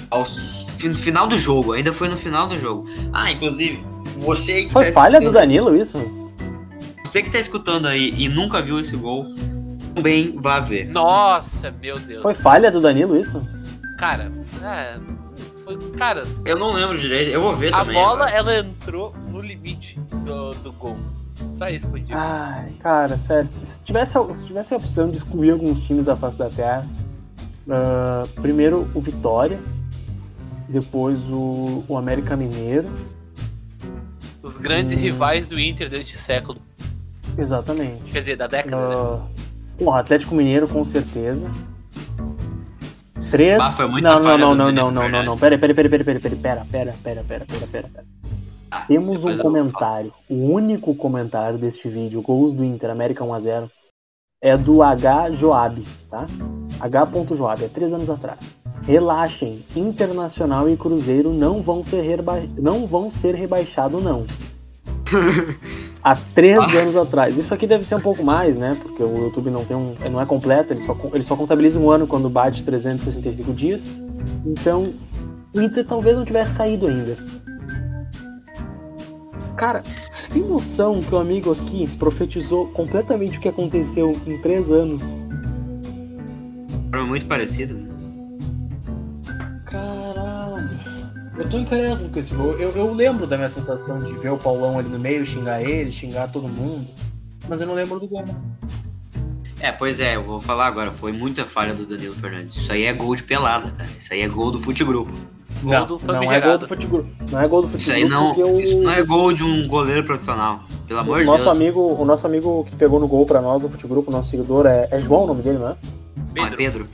[0.09, 0.23] ao
[0.83, 1.73] no final do jogo.
[1.73, 2.87] Ainda foi no final do jogo.
[3.13, 3.83] Ah, inclusive,
[4.17, 5.99] você que Foi tá falha do Danilo isso?
[7.03, 9.27] Você que tá escutando aí e nunca viu esse gol,
[9.93, 10.89] também vá ver.
[10.89, 12.23] Nossa, meu Deus.
[12.23, 13.39] Foi falha do Danilo isso?
[13.99, 14.29] Cara,
[14.63, 14.97] é,
[15.63, 17.93] foi, cara, Eu não lembro direito, eu vou ver a também.
[17.93, 18.31] bola agora.
[18.31, 19.15] ela entrou
[19.45, 20.97] limite do, do gol.
[21.53, 22.17] Só isso que eu digo.
[22.17, 23.49] Ai, cara, sério.
[23.57, 26.87] Se tivesse, se tivesse a opção de excluir alguns times da face da Terra,
[27.69, 29.59] ah, primeiro o Vitória,
[30.69, 32.89] depois o, o América Mineiro.
[34.41, 34.99] Os grandes hum.
[34.99, 36.59] rivais do Inter deste século.
[37.37, 38.11] Exatamente.
[38.11, 38.95] Quer dizer, da década, né?
[38.95, 39.27] Ah,
[39.77, 41.49] porra, Atlético Mineiro com certeza.
[43.31, 43.57] Três.
[43.57, 45.37] Bah, não, não, não, não, não, não, não, não.
[45.37, 48.05] Pera, pera, pera, pera, pera, pera, pera, pera, pera, pera, pera, pera.
[48.71, 50.13] Ah, Temos um comentário.
[50.29, 53.69] O único comentário deste vídeo, gols do Inter, América 1x0,
[54.41, 56.27] é do H Joab, tá?
[56.79, 57.09] H.
[57.33, 58.55] Joab, é três anos atrás.
[58.83, 62.41] Relaxem, Internacional e Cruzeiro não vão ser, reba...
[62.57, 64.25] não vão ser rebaixados, não.
[66.03, 67.37] Há três anos atrás.
[67.37, 68.77] Isso aqui deve ser um pouco mais, né?
[68.79, 71.89] Porque o YouTube não tem um, não é completo, ele só, ele só contabiliza um
[71.89, 73.83] ano quando bate 365 dias.
[74.45, 74.93] Então,
[75.55, 77.17] o Inter talvez não tivesse caído ainda.
[79.57, 84.71] Cara, vocês têm noção que o amigo aqui profetizou completamente o que aconteceu em três
[84.71, 85.01] anos?
[86.91, 87.73] Foi muito parecido.
[87.75, 87.89] né?
[89.65, 90.79] Caralho.
[91.37, 92.51] Eu tô incrédulo com esse gol.
[92.53, 95.91] Eu, eu lembro da minha sensação de ver o Paulão ali no meio, xingar ele,
[95.91, 96.89] xingar todo mundo.
[97.47, 98.25] Mas eu não lembro do gol.
[99.59, 100.91] É, pois é, eu vou falar agora.
[100.91, 102.55] Foi muita falha do Danilo Fernandes.
[102.55, 103.89] Isso aí é gol de pelada, cara.
[103.97, 105.07] Isso aí é gol do futebol.
[105.63, 107.05] Gol Não, do não é gol do futebol.
[107.31, 108.59] Não é gol do Isso futebol aí não.
[108.59, 110.61] Isso não é gol de um goleiro profissional.
[110.87, 111.55] Pelo amor de nosso Deus.
[111.55, 114.65] amigo, o nosso amigo que pegou no gol pra nós no futebol, o nosso seguidor
[114.65, 115.71] é, é João o nome dele, não é?
[115.71, 115.75] É
[116.33, 116.87] Pedro, Pedro.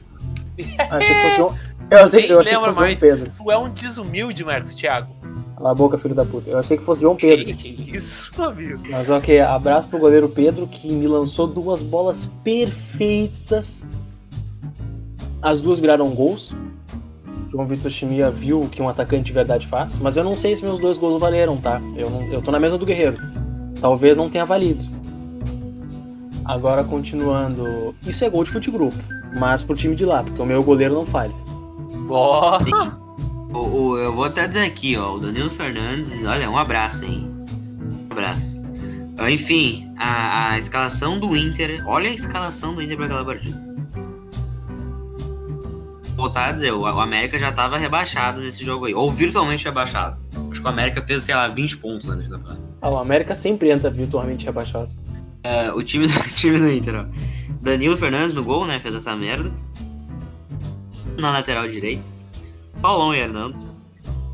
[0.77, 1.55] Ah, achei que fosse João.
[1.91, 2.99] Eu achei, Nem eu achei que fosse João mais.
[2.99, 3.31] Pedro.
[3.35, 5.13] tu é um desumilde, Marcos Thiago.
[5.57, 6.49] Cala a boca, filho da puta.
[6.49, 7.45] Eu achei que fosse João Pedro.
[7.47, 8.79] Que, que isso, amigo?
[8.89, 13.85] Mas ok, abraço pro goleiro Pedro que me lançou duas bolas perfeitas.
[15.41, 16.55] As duas viraram gols.
[17.51, 19.97] João Vitor Chimia viu o que um atacante de verdade faz.
[19.97, 21.81] Mas eu não sei se meus dois gols valeram, tá?
[21.97, 23.17] Eu, não, eu tô na mesa do Guerreiro.
[23.81, 24.85] Talvez não tenha valido.
[26.45, 27.93] Agora continuando.
[28.05, 28.89] Isso é gol de futebol.
[29.39, 31.33] Mas pro time de lá, porque o meu goleiro não falha.
[32.09, 32.57] Ó,
[33.53, 35.15] O, o- eu vou até dizer aqui, ó.
[35.15, 37.29] O Danilo Fernandes, olha, um abraço, hein?
[38.09, 38.59] Um abraço.
[39.29, 41.83] Enfim, a, a escalação do Inter.
[41.85, 43.70] Olha a escalação do Inter pra aquela partida.
[46.15, 48.93] Voltar a dizer, o, América já tava rebaixado nesse jogo aí.
[48.93, 50.17] Ou virtualmente rebaixado.
[50.51, 52.61] Acho que o América fez, sei lá, 20 pontos nesse campeonato.
[52.81, 54.89] Ah, o América sempre entra virtualmente rebaixado.
[55.43, 57.05] É, o time, o time do Inter, ó.
[57.61, 58.79] Danilo Fernandes no gol, né?
[58.79, 59.51] Fez essa merda.
[61.19, 62.03] Na lateral direita.
[62.81, 63.57] Paulão e Hernando.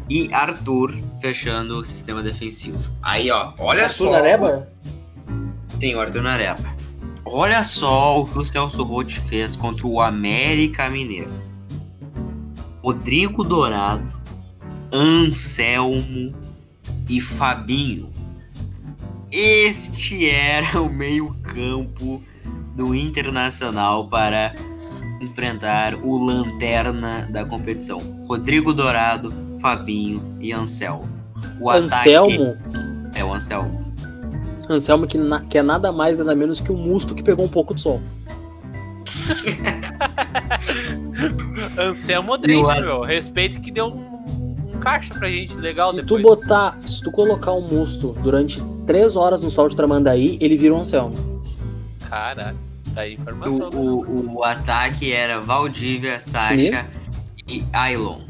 [0.10, 2.78] E Arthur fechando o sistema defensivo.
[3.02, 3.54] Aí, ó.
[3.60, 4.12] Olha Arthur só.
[4.12, 4.70] Nareba?
[5.80, 6.78] Sim, o Arthur Nareba.
[7.26, 11.30] Olha só o que o Celso Rotti fez contra o América Mineiro.
[12.88, 14.08] Rodrigo Dourado,
[14.94, 16.34] Anselmo
[17.10, 18.08] e Fabinho.
[19.30, 22.24] Este era o meio-campo
[22.78, 24.56] do Internacional para
[25.20, 28.00] enfrentar o lanterna da competição.
[28.26, 31.10] Rodrigo Dourado, Fabinho e Anselmo.
[31.60, 31.84] o ataque.
[31.84, 32.58] Anselmo,
[33.14, 33.86] É o Anselmo.
[34.70, 37.50] Anselmo que, na- que é nada mais nada menos que o musto que pegou um
[37.50, 38.02] pouco de sol.
[41.78, 43.02] Anselmo o Modric, Ad- meu.
[43.02, 46.22] Respeito que deu um, um caixa pra gente legal se depois.
[46.22, 50.56] tu botar, se tu colocar um musto durante três horas no sol de Tramandaí, ele
[50.56, 51.16] vira um Anselmo.
[52.08, 52.58] Caralho,
[52.94, 53.70] tá aí a informação.
[53.70, 56.88] O, o, o ataque era Valdívia, Sasha
[57.48, 58.22] e Ailon.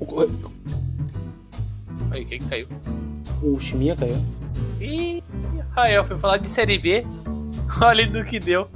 [0.00, 0.28] O,
[2.10, 2.68] Aí, quem que caiu?
[3.42, 4.24] o Chimia caiu.
[4.80, 5.22] Ih,
[5.70, 7.04] Rael foi falar de Série B.
[7.82, 8.68] Olha no que deu.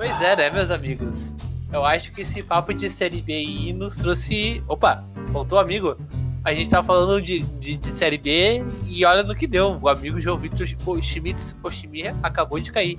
[0.00, 1.34] Pois é, né, meus amigos?
[1.70, 4.62] Eu acho que esse papo de Série B aí nos trouxe.
[4.66, 5.94] Opa, voltou amigo.
[6.42, 9.78] A gente tava falando de, de, de Série B e olha no que deu.
[9.78, 10.66] O amigo João Victor
[11.02, 12.98] Schmitz Oshimia acabou de cair.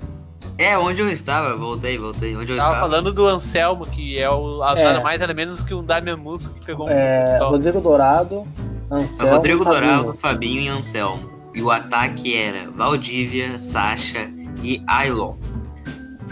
[0.56, 1.56] É, onde eu estava?
[1.56, 2.36] Voltei, voltei.
[2.36, 2.88] Onde eu Tava estava?
[2.88, 4.84] falando do Anselmo, que é o É.
[4.84, 7.50] nada mais nada menos que um Damian Musso que pegou um É, só.
[7.50, 8.46] Rodrigo Dourado,
[8.88, 9.32] É Anselmo.
[9.32, 9.80] Rodrigo Fabinho.
[9.96, 11.28] Dourado, Fabinho e Anselmo.
[11.52, 14.30] E o ataque era Valdívia, Sasha
[14.62, 15.34] e Ailon.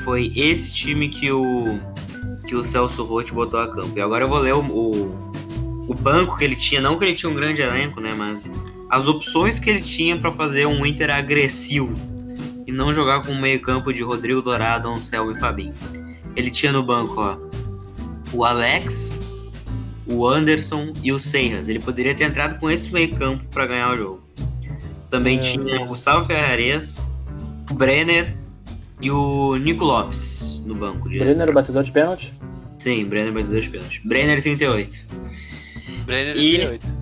[0.05, 1.79] Foi esse time que o
[2.47, 3.97] que o Celso Roth botou a campo.
[3.97, 5.33] E agora eu vou ler o, o,
[5.87, 8.51] o banco que ele tinha, não que ele tinha um grande elenco, né, mas
[8.89, 11.97] as opções que ele tinha para fazer um Inter agressivo
[12.67, 15.75] e não jogar com um meio-campo de Rodrigo Dourado, Anselmo e Fabinho.
[16.35, 17.37] Ele tinha no banco, ó,
[18.33, 19.17] o Alex,
[20.07, 21.69] o Anderson e o Seiras.
[21.69, 24.23] Ele poderia ter entrado com esse meio-campo para ganhar o jogo.
[25.09, 27.11] Também Meu tinha o Gustavo Ferrares,
[27.71, 28.40] o Brenner
[29.01, 31.09] e o Nico Lopes no banco.
[31.09, 31.19] De...
[31.19, 32.35] Brenner, batedor de pênalti.
[32.79, 34.01] Sim, Brenner batedor de pênalti.
[34.05, 35.07] Brenner 38.
[36.05, 37.01] Brenner E- 38.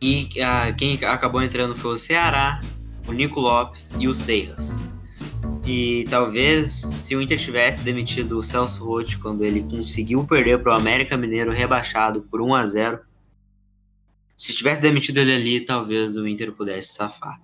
[0.00, 2.60] E ah, quem acabou entrando foi o Ceará,
[3.08, 4.90] o Nico Lopes e o Seiras.
[5.64, 10.72] E talvez se o Inter tivesse demitido o Celso Roth quando ele conseguiu perder para
[10.72, 13.00] o América Mineiro rebaixado por 1 a 0
[14.36, 17.40] se tivesse demitido ele ali, talvez o Inter pudesse safar.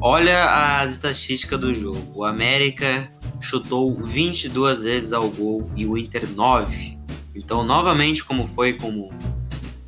[0.00, 2.12] Olha as estatísticas do jogo.
[2.14, 3.10] O América
[3.40, 6.98] chutou 22 vezes ao gol e o Inter 9.
[7.34, 9.12] Então, novamente, como foi como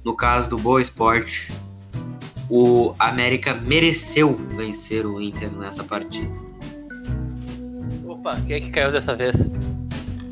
[0.05, 1.53] no caso do Boa Esporte,
[2.49, 6.32] o América mereceu vencer o Inter nessa partida.
[8.07, 9.51] Opa, quem é que caiu dessa vez?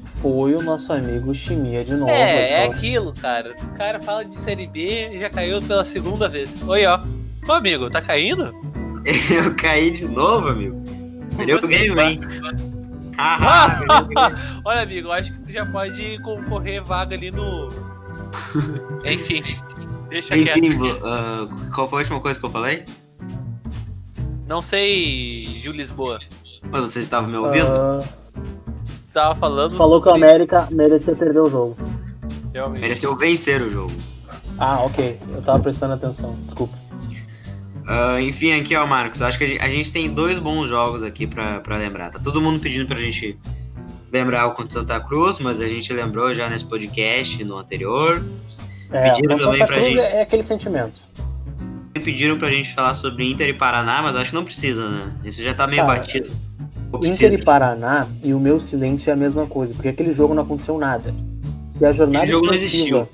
[0.04, 2.10] Foi o nosso amigo Chimia de novo.
[2.10, 3.56] É, é Então, aquilo, cara.
[3.62, 6.62] O cara fala de Série B e já caiu pela segunda vez.
[6.66, 7.00] Oi, ó.
[7.46, 8.54] Ô, amigo, tá caindo?
[9.34, 10.82] Eu caí de novo, amigo.
[11.36, 12.20] Perdeu o Você game, hein?
[12.22, 13.14] O.
[14.68, 17.68] Olha, amigo, acho que tu já pode concorrer vaga ali no.
[19.04, 19.42] Enfim,
[20.08, 21.00] deixa Enfim, quieto.
[21.06, 22.84] ah, qual foi a última coisa que eu falei?
[24.46, 26.18] Não sei, Gil Lisboa.
[26.70, 27.66] Mas vocês estavam me ouvindo?
[27.68, 28.02] ah,
[28.34, 29.76] Tu tava falando.
[29.76, 31.76] falou que o sobre- América merecia perder o jogo.
[32.52, 32.80] Realmente.
[32.80, 33.92] Mereceu vencer o jogo.
[34.58, 35.18] Ah, ok.
[35.34, 36.36] Eu tava prestando atenção.
[36.44, 36.76] Desculpa.
[37.86, 41.02] Ah, enfim, aqui ó, Marcos, acho que a gente, a gente tem dois bons jogos
[41.02, 42.10] aqui pra, pra lembrar.
[42.10, 43.38] Tá todo mundo pedindo pra gente
[44.12, 48.24] lembrar o contra Santa Cruz, mas a gente lembrou já nesse podcast no anterior.
[48.90, 49.98] É, Pediram também Santa pra Cruz gente.
[49.98, 51.02] é, aquele sentimento.
[51.92, 55.12] Pediram pra gente falar sobre Inter e Paraná, mas acho que não precisa, né?
[55.24, 56.32] Isso já tá meio Cara, batido.
[57.02, 60.42] Inter e Paraná e o meu silêncio é a mesma coisa, porque aquele jogo não
[60.42, 61.14] aconteceu nada.
[61.66, 63.08] Se a jornada Aquele jogo não esportiva,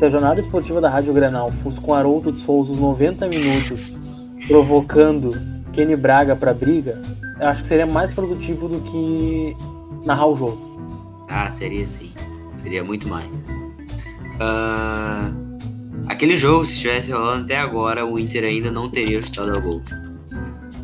[0.00, 3.92] se a jornada esportiva da Rádio Grenal fosse com Haroldo de Souza os 90 minutos
[4.48, 5.30] provocando
[5.74, 6.98] Kenny Braga pra briga,
[7.38, 9.54] eu acho que seria mais produtivo do que
[10.02, 11.26] narrar o jogo.
[11.28, 12.10] Ah, seria sim.
[12.56, 13.46] Seria muito mais.
[14.40, 15.30] Ah,
[16.08, 19.82] aquele jogo, se estivesse rolando até agora, o Inter ainda não teria chutado ao gol.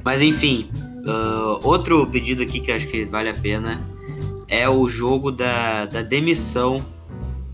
[0.04, 0.68] Mas enfim,
[1.06, 3.80] ah, outro pedido aqui que acho que vale a pena
[4.46, 6.84] é o jogo da, da demissão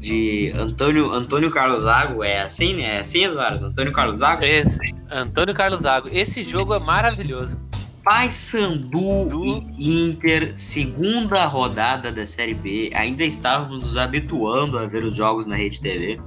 [0.03, 2.23] de Antônio, Antônio Carlos Zago.
[2.25, 2.97] É assim, né?
[2.97, 3.67] É assim, Eduardo?
[3.67, 4.45] Antônio Carlos Zago?
[4.45, 4.79] Esse,
[5.11, 6.09] Antônio Carlos Zago.
[6.13, 7.61] Esse jogo é maravilhoso.
[8.05, 12.91] Paysandu Do- e Inter, segunda rodada da Série B.
[12.95, 16.21] Ainda estávamos nos habituando a ver os jogos na Rede TV.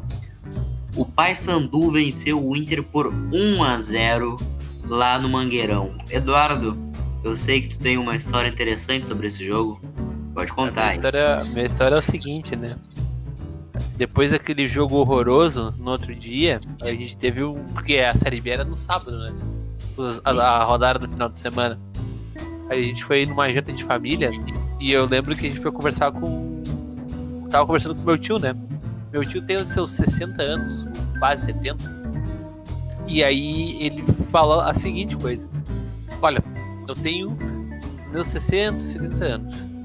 [0.95, 4.37] O Paysandu venceu o Inter por 1 a 0
[4.87, 5.93] lá no Mangueirão.
[6.09, 6.77] Eduardo,
[7.23, 9.81] eu sei que tu tem uma história interessante sobre esse jogo.
[10.33, 10.95] Pode A contar minha aí.
[10.95, 12.77] história, minha história é o seguinte, né?
[13.97, 17.63] Depois daquele jogo horroroso, no outro dia, a gente teve um.
[17.73, 19.33] Porque a Série B era no sábado, né?
[20.23, 21.79] A, a rodada do final de semana.
[22.69, 24.31] Aí a gente foi numa janta de família
[24.79, 26.61] e eu lembro que a gente foi conversar com.
[27.49, 28.53] Tava conversando com meu tio, né?
[29.13, 30.85] Meu tio tem os seus 60 anos,
[31.17, 31.95] quase 70.
[33.07, 35.49] E aí ele falou a seguinte coisa:
[36.21, 36.43] Olha,
[36.85, 37.37] eu tenho
[37.93, 39.75] os meus 60, 70 anos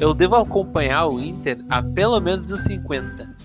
[0.00, 3.35] eu devo acompanhar o Inter a pelo menos os 50.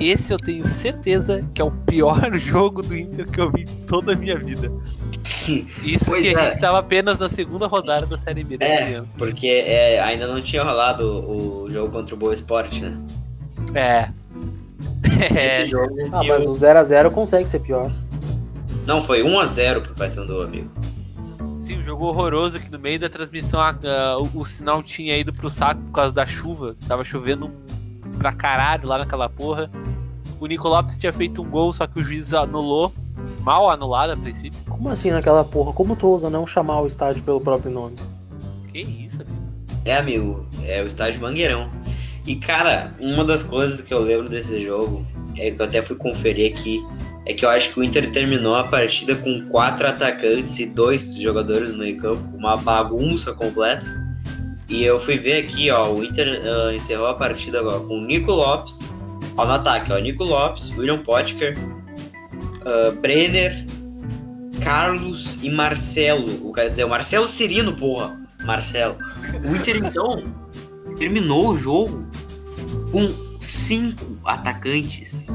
[0.00, 4.12] Esse eu tenho certeza que é o pior jogo do Inter que eu vi toda
[4.12, 4.70] a minha vida.
[5.82, 6.38] Isso Pois que é.
[6.38, 10.26] a gente tava apenas na segunda rodada da Série B desse É, porque é, ainda
[10.26, 12.96] não tinha rolado o jogo contra o Boa Esporte, né?
[13.74, 14.08] É.
[15.32, 15.94] É, Esse jogo.
[16.12, 17.90] Ah, que mas o 0x0 consegue ser pior.
[18.86, 20.68] Não, foi 1x0 pro Paysandu, amigo.
[21.58, 25.16] sim, um jogo horroroso que no meio da transmissão a- a- o, o sinal tinha
[25.16, 26.74] ido pro saco por causa da chuva.
[26.88, 27.50] Tava chovendo
[28.24, 29.70] pra caralho lá naquela porra.
[30.40, 32.90] O Nico Lopes tinha feito um gol, só que o juiz anulou.
[33.40, 34.58] Mal anulado a princípio.
[34.66, 35.74] Como assim naquela porra?
[35.74, 37.96] Como tu ousa não chamar o estádio pelo próprio nome?
[38.72, 39.42] Que isso, amigo?
[39.84, 41.70] É, amigo, é o estádio Mangueirão.
[42.26, 45.04] E, cara, uma das coisas que eu lembro desse jogo,
[45.36, 46.82] é que eu até fui conferir aqui,
[47.26, 51.14] é que eu acho que o Inter terminou a partida com quatro atacantes e dois
[51.16, 54.03] jogadores no meio campo, uma bagunça completa.
[54.68, 58.04] E eu fui ver aqui, ó, o Inter ah, encerrou a partida ó, com o
[58.04, 58.90] Nico Lopes,
[59.36, 61.56] ó, no ataque, ó, Nico Lopes, William Potker,
[62.64, 63.66] ah, Brenner,
[64.62, 66.48] Carlos e Marcelo.
[66.48, 68.18] O quer dizer, o Marcelo Cirino, porra.
[68.44, 68.96] Marcelo.
[69.44, 70.24] O Inter, então,
[70.98, 72.06] terminou o jogo
[72.92, 75.26] com cinco atacantes.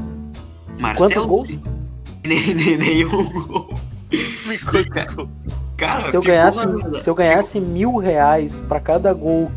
[0.78, 1.60] Marcelo Quantos gols?
[2.24, 3.74] Nenhum gol.
[5.76, 9.50] Cara, Se eu ganhasse, porra, se eu ganhasse mil reais pra cada gol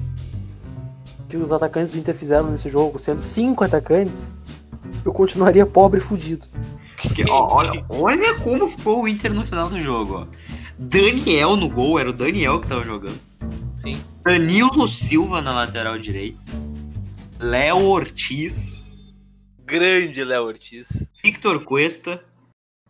[1.28, 4.38] que os atacantes do Inter fizeram nesse jogo, sendo cinco atacantes,
[5.04, 6.48] eu continuaria pobre e fudido.
[6.98, 10.28] Que- ó, olha, olha como ficou o Inter no final do jogo, ó.
[10.78, 13.20] Daniel no gol, era o Daniel que tava jogando.
[13.76, 14.00] Sim.
[14.24, 16.40] Danilo Silva na lateral direita.
[17.40, 18.84] Léo Ortiz.
[19.66, 21.06] Grande Léo Ortiz.
[21.22, 22.24] Victor Cuesta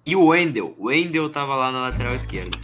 [0.05, 0.75] e o Wendel.
[0.77, 2.57] O Wendel tava lá na lateral esquerda.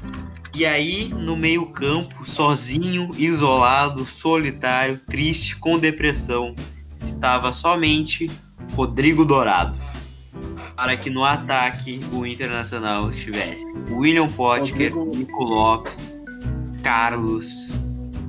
[0.53, 6.55] E aí, no meio-campo, sozinho, isolado, solitário, triste, com depressão,
[7.05, 8.29] estava somente
[8.73, 9.77] Rodrigo Dourado.
[10.75, 16.19] Para que no ataque o Internacional estivesse William Potker, Rodrigo- Nico Lopes,
[16.81, 17.71] Carlos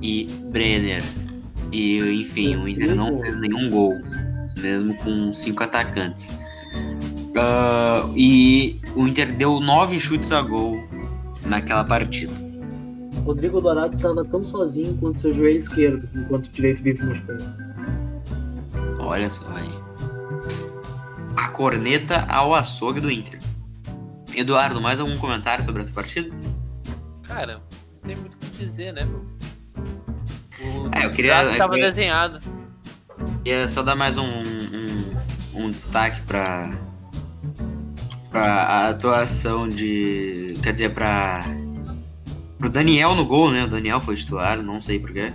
[0.01, 1.03] e Brenner.
[1.71, 3.93] E enfim, o Inter não fez nenhum gol,
[4.57, 6.29] mesmo com cinco atacantes.
[7.37, 10.77] Ah, e o Inter deu nove chutes a gol
[11.45, 12.33] naquela partida.
[13.23, 17.43] Rodrigo Dourado estava tão sozinho quanto seu joelho esquerdo, enquanto o direito vive machucado.
[18.99, 19.69] Olha só aí.
[21.37, 23.39] A corneta ao açougue do Inter.
[24.33, 26.29] Eduardo, mais algum comentário sobre essa partida?
[27.23, 29.25] Cara, não tem muito o que dizer, né, meu?
[30.61, 32.39] O É, eu queria- desastre tava eu queria- desenhado.
[33.43, 35.11] Queria só dar mais um, um,
[35.65, 36.71] um destaque para
[38.31, 41.43] para a atuação de, quer dizer, para
[42.57, 43.65] pro Daniel no gol, né?
[43.65, 45.33] O Daniel foi titular, não sei porquê.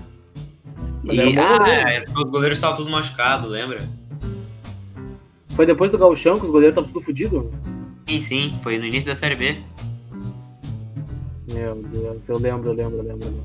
[1.08, 3.86] Era E, ah, é, os goleiros estavam tudo machucado, lembra?
[5.50, 7.44] Foi depois do gauchão que os goleiros estavam tudo fodidos?
[8.08, 9.58] Sim, sim, foi no início da Série B.
[11.52, 13.42] Meu Deus, eu lembro, eu lembro, eu lembro.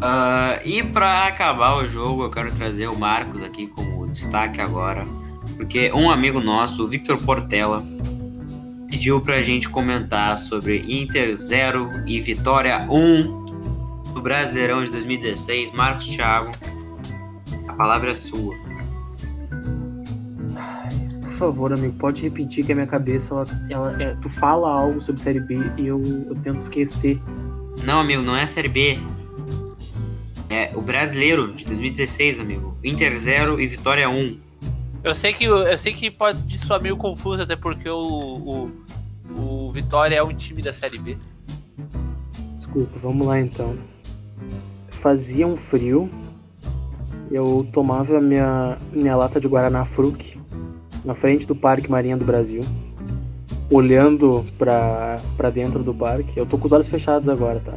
[0.00, 5.06] Ah, e pra acabar o jogo, eu quero trazer o Marcos aqui como destaque agora,
[5.62, 7.84] porque um amigo nosso, o Victor Portela,
[8.90, 15.70] pediu pra gente comentar sobre Inter 0 e Vitória 1 do Brasileirão de 2016.
[15.70, 16.50] Marcos Thiago,
[17.68, 18.56] a palavra é sua.
[21.22, 25.00] Por favor, amigo, pode repetir que a minha cabeça, ela, ela- é, tu fala algo
[25.00, 27.22] sobre Série B e eu, eu tento esquecer.
[27.84, 28.98] Não, amigo, não é a Série B.
[30.50, 32.76] É o Brasileiro de 2016, amigo.
[32.82, 34.41] Inter 0 e Vitória 1.
[35.04, 38.70] Eu sei que eu sei que pode soar meio confuso, até porque o,
[39.28, 41.16] o, o Vitória é um time da Série B.
[42.56, 43.76] Desculpa, vamos lá então.
[44.90, 46.08] Fazia um frio,
[47.32, 50.40] eu tomava minha, minha lata de Guaraná Fruc
[51.04, 52.60] na frente do Parque Marinha do Brasil,
[53.68, 56.38] olhando pra, pra dentro do parque.
[56.38, 57.74] Eu tô com os olhos fechados agora, tá?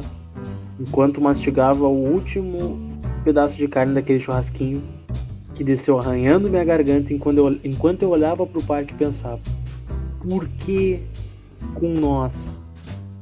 [0.78, 2.78] Enquanto mastigava o último
[3.24, 4.95] pedaço de carne daquele churrasquinho
[5.56, 9.40] que desceu arranhando minha garganta enquanto eu, enquanto eu olhava pro parque e pensava:
[10.20, 11.00] por que
[11.74, 12.60] com nós?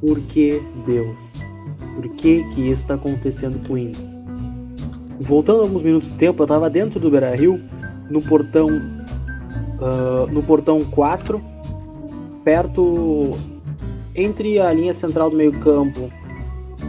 [0.01, 1.17] Por que Deus?
[1.95, 4.05] Por que que isso está acontecendo com o Inter?
[5.21, 7.61] Voltando alguns minutos de tempo, eu estava dentro do Beira Rio,
[8.11, 8.69] no portão,
[9.81, 11.41] ah, no portão 4,
[12.43, 13.33] perto
[14.15, 16.11] entre a linha central do meio campo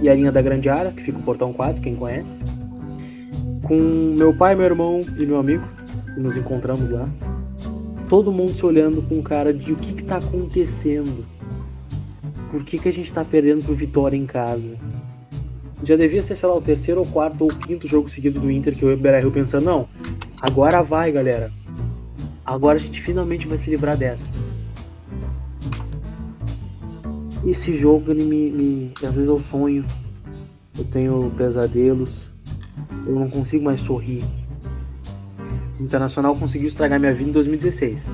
[0.02, 2.36] e a linha da grande área, que fica o portão 4, quem conhece,
[3.66, 5.68] com meu pai, meu irmão e meu amigo,
[6.14, 7.10] que nos encontramos lá.
[8.08, 11.26] Todo mundo se olhando com cara de o que que tá acontecendo?
[12.52, 14.78] Por que, que a gente tá perdendo pro Vitória em casa?
[15.84, 18.76] Já devia ser, sei lá, o terceiro ou quarto ou quinto jogo seguido do Inter
[18.76, 19.90] que eu e o Beira Rio pensando, não,
[20.40, 21.52] agora vai, galera.
[22.46, 24.32] Agora a gente finalmente vai se livrar dessa.
[27.46, 28.92] Esse jogo, ele me, me.
[28.98, 29.84] Às vezes eu sonho.
[30.78, 32.35] Eu tenho pesadelos.
[33.06, 34.24] Eu não consigo mais sorrir.
[35.80, 38.10] O Internacional conseguiu estragar minha vida em 2016.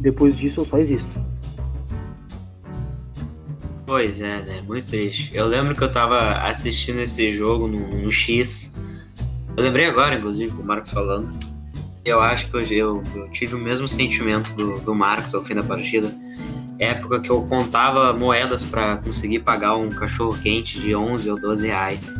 [0.00, 1.10] Depois disso eu só existo.
[3.86, 4.62] Pois é, né?
[4.66, 5.34] Muito triste.
[5.34, 8.74] Eu lembro que eu tava assistindo esse jogo no, no X.
[9.56, 11.32] Eu lembrei agora, inclusive, com o Marcos falando.
[12.04, 15.54] Eu acho que hoje eu, eu tive o mesmo sentimento do, do Marcos ao fim
[15.54, 16.12] da partida.
[16.78, 21.66] Época que eu contava moedas para conseguir pagar um cachorro quente de 11 ou 12
[21.66, 22.12] reais.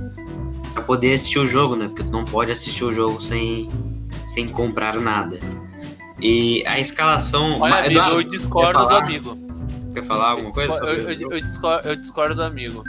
[0.77, 1.89] Pra poder assistir o jogo, né?
[1.89, 3.71] Porque tu não pode assistir o jogo sem,
[4.27, 5.41] sem comprar nada.
[6.21, 7.61] E a escalação.
[7.63, 9.39] Olha, amigo, Eduardo, eu discordo do amigo.
[9.95, 10.71] Quer falar Eu alguma coisa?
[10.73, 12.85] discordo, sobre eu, eu- eu discordo, eu discordo do amigo.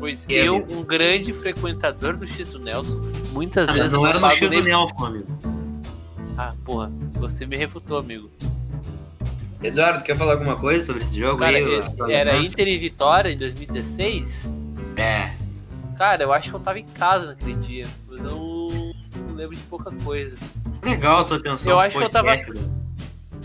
[0.00, 0.80] Pois Que eu, amigo?
[0.80, 3.00] um grande frequentador do do Nelson,
[3.30, 5.26] muitas Ah, vezes não era no do nem- Nelson, amigo.
[6.36, 6.90] Ah, porra,
[7.20, 8.28] você me refutou, amigo.
[9.62, 11.82] Eduardo, quer falar alguma coisa sobre esse jogo Cara, aí?
[12.10, 14.50] era Inter e Vitória em 2016?
[14.96, 15.30] É.
[15.96, 18.92] Cara, eu acho que eu tava em casa naquele dia, mas eu
[19.26, 20.36] não lembro de pouca coisa.
[20.82, 21.72] Legal a tua atenção.
[21.72, 22.44] Eu acho que eu tava- né?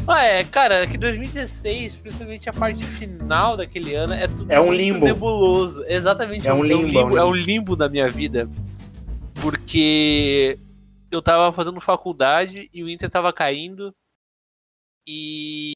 [0.07, 4.65] Ah, é, cara, que 2016, principalmente a parte final daquele ano, é tudo É um
[4.67, 5.05] muito limbo.
[5.05, 5.83] nebuloso.
[5.87, 7.17] Exatamente, É um limbo, é um limbo.
[7.17, 8.49] é um limbo na minha vida.
[9.41, 10.57] Porque
[11.09, 13.93] eu tava fazendo faculdade e o Inter tava caindo.
[15.07, 15.73] E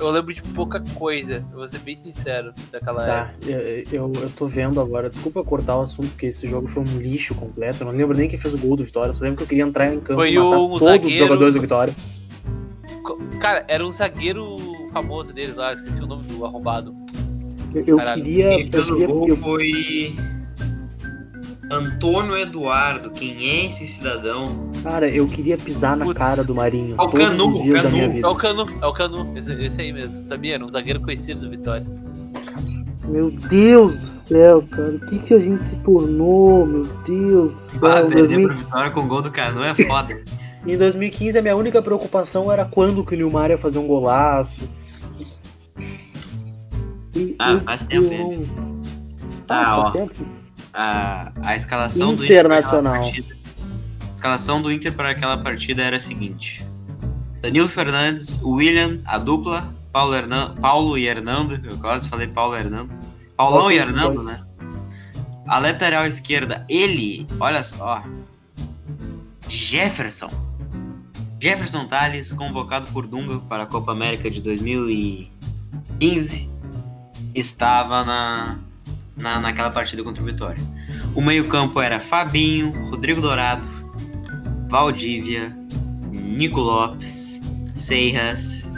[0.00, 3.50] eu lembro de pouca coisa, eu vou ser bem sincero, daquela Tá, época.
[3.50, 5.08] eu, eu, tô vendo agora.
[5.10, 7.82] Desculpa cortar o assunto, porque esse jogo foi um lixo completo.
[7.82, 9.12] Eu não lembro nem quem fez o gol do Vitória.
[9.12, 11.18] Só lembro que eu queria entrar em campo Foi e matar o todos os zagueiro-
[11.26, 11.94] jogadores do Vitória.
[13.40, 14.56] Cara, era um zagueiro
[14.92, 16.94] famoso deles lá, esqueci o nome do arrombado.
[17.74, 18.52] Eu, eu Caralho, queria.
[18.60, 20.14] Eu fez o queria gol eu- foi.
[21.70, 23.10] Antônio Eduardo.
[23.10, 24.70] Quem é esse cidadão?
[24.82, 26.18] cara, eu queria pisar na Putz.
[26.18, 26.96] cara do Marinho.
[26.98, 27.98] É o Canu, da Canu.
[28.22, 30.54] É o Canu, é o Canu, esse, esse aí mesmo, sabia?
[30.54, 31.86] Era um zagueiro conhecido do Vitória.
[33.06, 34.90] Meu Deus do céu, cara.
[34.92, 36.64] O que, que a gente se tornou?
[36.66, 37.88] Meu Deus do céu.
[37.90, 40.20] Ah, perder 2000 pro Vitória com o gol do Canu é foda.
[40.66, 44.68] Em 2015, a minha única preocupação era quando que o Nilmar ia fazer um golaço.
[47.16, 48.70] E Ah, eu- faz tempo, eu não-
[49.46, 49.90] Tá, Ah, faz ó.
[49.90, 50.14] tempo.
[50.80, 52.96] A, a escalação do Internacional.
[52.96, 53.02] Inter.
[53.02, 53.36] para aquela partida-
[54.00, 56.64] A escalação do Inter para aquela partida era a seguinte:
[57.42, 61.60] Danilo Fernandes, William, a dupla, Paulo, Hernan, Paulo e Hernando.
[61.64, 62.90] Eu quase falei Paulo e Hernando.
[63.36, 64.42] Paulão Qual e os Hernando, né?
[65.46, 68.02] A lateral esquerda, ele, olha só,
[69.48, 70.30] Jefferson.
[71.40, 76.48] Jefferson Tales, convocado por Dunga para a Copa América de 2015,
[77.34, 78.58] estava na,
[79.20, 80.62] na, naquela partida contra o Vitória.
[81.14, 83.62] O meio-campo era Fabinho, Rodrigo Dourado,
[84.68, 85.56] Valdívia,
[86.12, 87.40] Nico Lopes,
[87.74, 88.70] Seiras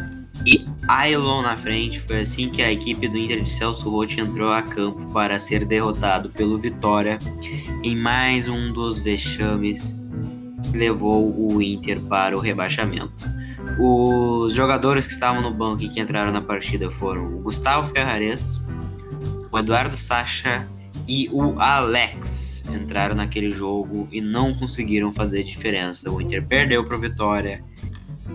[0.47, 2.01] e Ailon na frente.
[2.01, 5.64] Foi assim que a equipe do Inter de Celso Rotti entrou a campo para ser
[5.64, 7.18] derrotado pelo Vitória
[7.82, 9.99] em mais um dos vexames
[10.70, 13.30] que levou o Inter para o rebaixamento.
[13.78, 18.62] Os jogadores que estavam no banco e que entraram na partida foram o Gustavo Ferrares,
[19.53, 20.66] o Eduardo Sacha
[21.07, 26.11] e o Alex entraram naquele jogo e não conseguiram fazer diferença.
[26.11, 27.62] O Inter perdeu para Vitória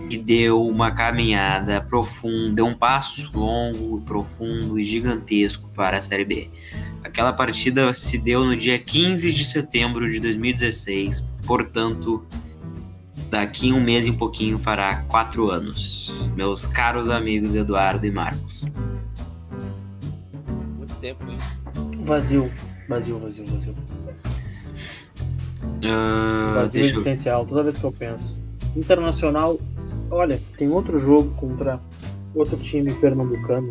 [0.08, 6.24] e deu uma caminhada profunda, deu um passo longo, profundo e gigantesco para a Série
[6.24, 6.48] B.
[7.02, 12.24] Aquela partida se deu no dia 15 de setembro de 2016, portanto,
[13.28, 16.14] daqui um mês e um pouquinho fará quatro anos.
[16.36, 18.64] Meus caros amigos Eduardo e Marcos.
[21.00, 21.36] Tempo, hein?
[22.04, 22.44] Vazio.
[22.88, 23.74] Vazio, vazio, vazio.
[25.84, 28.36] Ah, Vazio deixa eu- existencial, toda vez que eu penso.
[28.76, 29.58] Internacional,
[30.10, 31.80] olha, tem outro jogo contra
[32.34, 33.70] outro time pernambucano.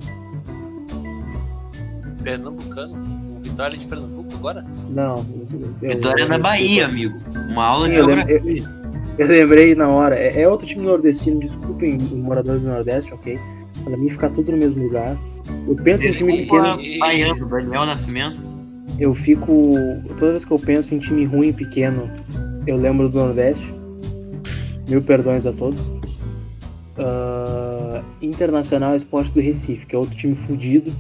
[2.24, 2.96] Pernambucano?
[3.36, 4.66] O Vitória de Pernambuco agora?
[4.90, 5.16] Não,
[5.82, 7.18] eu, Vitória eu- na eu- Bahia, amigo.
[7.50, 8.78] Uma aula Sim, de geografia.
[9.18, 10.16] Eu lembrei na hora.
[10.16, 13.40] É, é outro time nordestino, desculpem os moradores do Nordeste, ok?
[13.84, 15.18] Pra mim ficar tudo no mesmo lugar.
[15.68, 18.42] Eu penso em time Desculpa, pequeno, Baiano, Daniel Nascimento.
[19.00, 19.74] eu fico.
[20.18, 22.10] Toda vez que eu penso em time ruim e pequeno,
[22.66, 23.74] eu lembro do Nordeste.
[24.88, 25.82] Mil perdões a todos.
[26.98, 30.92] Ah, Internacional Esporte do Recife, que é outro time fudido.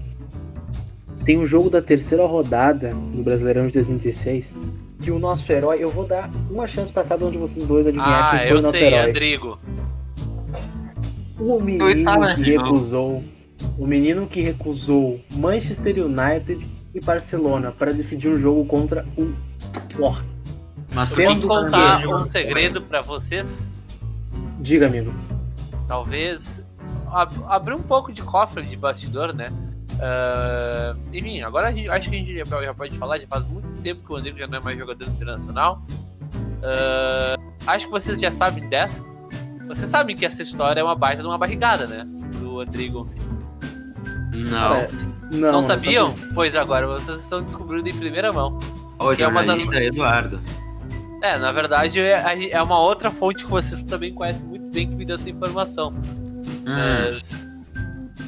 [1.23, 4.55] Tem o jogo da terceira rodada do Brasileirão de 2016.
[5.01, 5.81] Que o nosso herói.
[5.81, 8.55] Eu vou dar uma chance pra cada um de vocês dois adivinhar Ah, quem foi
[8.55, 9.05] eu o nosso sei, herói.
[9.07, 9.59] Rodrigo.
[11.39, 12.43] O menino que
[12.89, 13.23] jogo.
[13.77, 19.33] O menino que recusou Manchester United e Barcelona para decidir um jogo contra o
[19.95, 20.23] Porto.
[20.93, 23.69] Mas Posso contar um segredo pra vocês?
[24.59, 25.13] Diga, amigo.
[25.87, 26.65] talvez
[27.11, 29.51] ab- abrir um pouco de cofre de bastidor, né?
[29.99, 33.67] Ah, enfim, agora a gente- acho que a gente já, pode falar, já faz muito
[33.81, 35.81] tempo que o Andrigo já não é mais jogador internacional.
[36.63, 37.35] Ah,
[37.67, 39.03] acho que vocês já sabem dessa.
[39.67, 42.05] Vocês sabem que essa história é uma baita de uma barrigada, né?
[42.39, 43.09] Do Andrigo.
[44.49, 44.73] Não.
[44.75, 44.89] É,
[45.31, 46.09] não, Não, sabiam?
[46.15, 46.29] sabia.
[46.33, 48.59] Pois agora vocês estão descobrindo em primeira mão.
[48.99, 50.39] O que é uma das- Eduardo.
[51.21, 54.95] É, na verdade é, é uma outra fonte que vocês também conhecem muito bem que
[54.95, 55.91] me deu essa informação.
[55.91, 56.63] Hum.
[56.65, 57.47] Mas,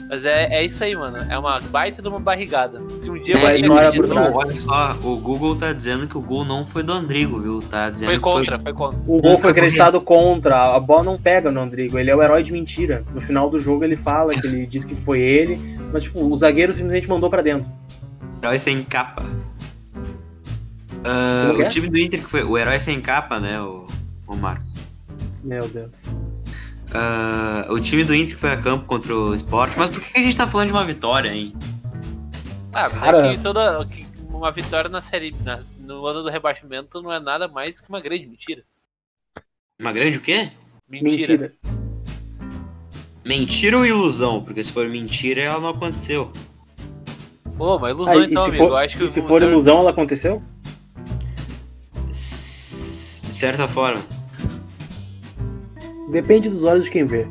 [0.09, 1.17] mas é, é isso aí, mano.
[1.29, 2.81] É uma baita de uma barrigada.
[2.97, 4.35] Se um dia uma você acreditou, por trás.
[4.35, 7.61] Olha só, o Google tá dizendo que o gol não foi do Andrigo, viu?
[7.61, 8.99] Tá dizendo foi que contra, foi contra.
[9.07, 12.41] O gol foi acreditado contra, a bola não pega no Andrigo, ele é o herói
[12.41, 13.05] de mentira.
[13.13, 16.35] No final do jogo ele fala que ele diz que foi ele, mas tipo, o
[16.35, 17.69] zagueiro simplesmente mandou pra dentro.
[18.41, 19.23] Herói sem capa.
[21.03, 21.69] Que o é?
[21.69, 23.85] time do Inter que foi o herói sem capa, né, o,
[24.25, 24.75] o Marcos.
[25.43, 25.91] Meu Deus.
[26.93, 30.17] Ah, o time do Inter que foi a campo contra o Sport, mas por que
[30.17, 31.53] a gente tá falando de uma vitória, hein?
[32.73, 33.27] Ah, mas Cara.
[33.27, 33.85] é que toda.
[33.85, 35.35] que uma vitória na série.
[35.43, 38.63] na- no ano do rebaixamento não é nada mais que uma grande mentira.
[39.79, 40.51] Uma grande o quê?
[40.87, 41.33] Mentira.
[41.37, 41.53] Mentira.
[43.25, 44.43] Mentira ou ilusão?
[44.43, 46.31] Porque se for mentira, ela não aconteceu.
[47.57, 48.67] Pô, Ah, ilusão e então, amigo.
[48.67, 50.41] for, acho que e se for ilusão, ela aconteceu?
[52.07, 52.13] De
[53.33, 54.01] certa forma.
[56.11, 57.27] Depende dos olhos de quem vê.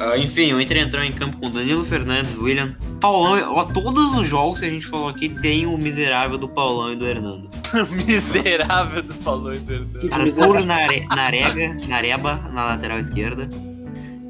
[0.00, 3.52] Ah, enfim, o Inter entrou em campo com Danilo Fernandes, William, Paulão.
[3.52, 6.96] Ó, todos os jogos que a gente falou aqui tem o miserável do Paulão e
[6.96, 7.50] do Hernando.
[8.06, 10.12] miserável do Paulo e do Hernando.
[10.12, 13.48] Arthur Nare, Narega, Nareba na lateral esquerda.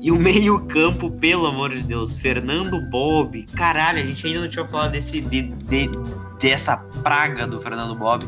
[0.00, 3.42] E o meio-campo, pelo amor de Deus, Fernando Bob.
[3.54, 5.90] Caralho, a gente ainda não tinha falado desse, de, de-
[6.40, 8.24] dessa praga do Fernando Bob.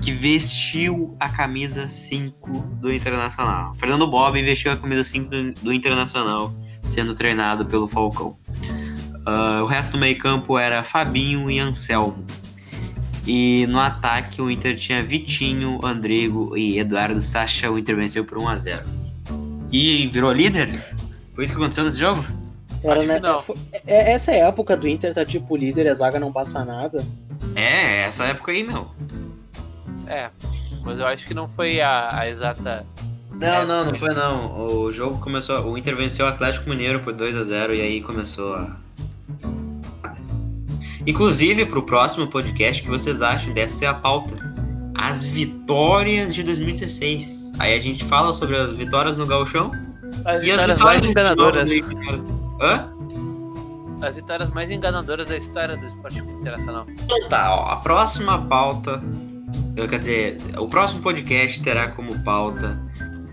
[0.00, 3.74] Que vestiu a camisa 5 do Internacional.
[3.76, 8.36] Fernando Bob vestiu a camisa 5 do, do Internacional, sendo treinado pelo Falcão.
[9.26, 12.24] Ah, o resto do meio-campo era Fabinho e Anselmo.
[13.26, 17.70] E no ataque o Inter tinha Vitinho, Andrigo e Eduardo Sacha.
[17.70, 18.82] O Inter venceu por 1x0.
[19.70, 20.70] E virou líder?
[21.34, 22.24] Foi isso que aconteceu nesse jogo?
[22.82, 23.14] Era, Acho né?
[23.16, 23.42] que não.
[23.42, 26.32] foi- é- Essa é a época do Inter, tá tipo líder e a zaga não
[26.32, 27.04] passa nada.
[27.54, 28.88] É, essa época aí, meu.
[30.08, 30.30] É,
[30.82, 32.86] mas eu acho que não foi a, a exata.
[33.30, 34.66] Não, É, não, não foi não.
[34.66, 35.70] O jogo começou.
[35.70, 38.76] O Inter venceu o Atlético Mineiro por 2x0 e aí começou a.
[41.06, 44.36] Inclusive, pro próximo podcast, o que vocês acham dessa ser a pauta?
[44.94, 47.52] As vitórias de 2016.
[47.58, 49.72] Aí a gente fala sobre as vitórias no Gauchão
[50.24, 51.70] As e as vitórias mais enganadoras.
[52.60, 52.92] Hã?
[54.00, 56.86] As vitórias mais enganadoras da história do esporte internacional.
[56.88, 59.02] Então tá, ó, a próxima pauta,
[59.88, 62.78] quer dizer, o próximo podcast terá como pauta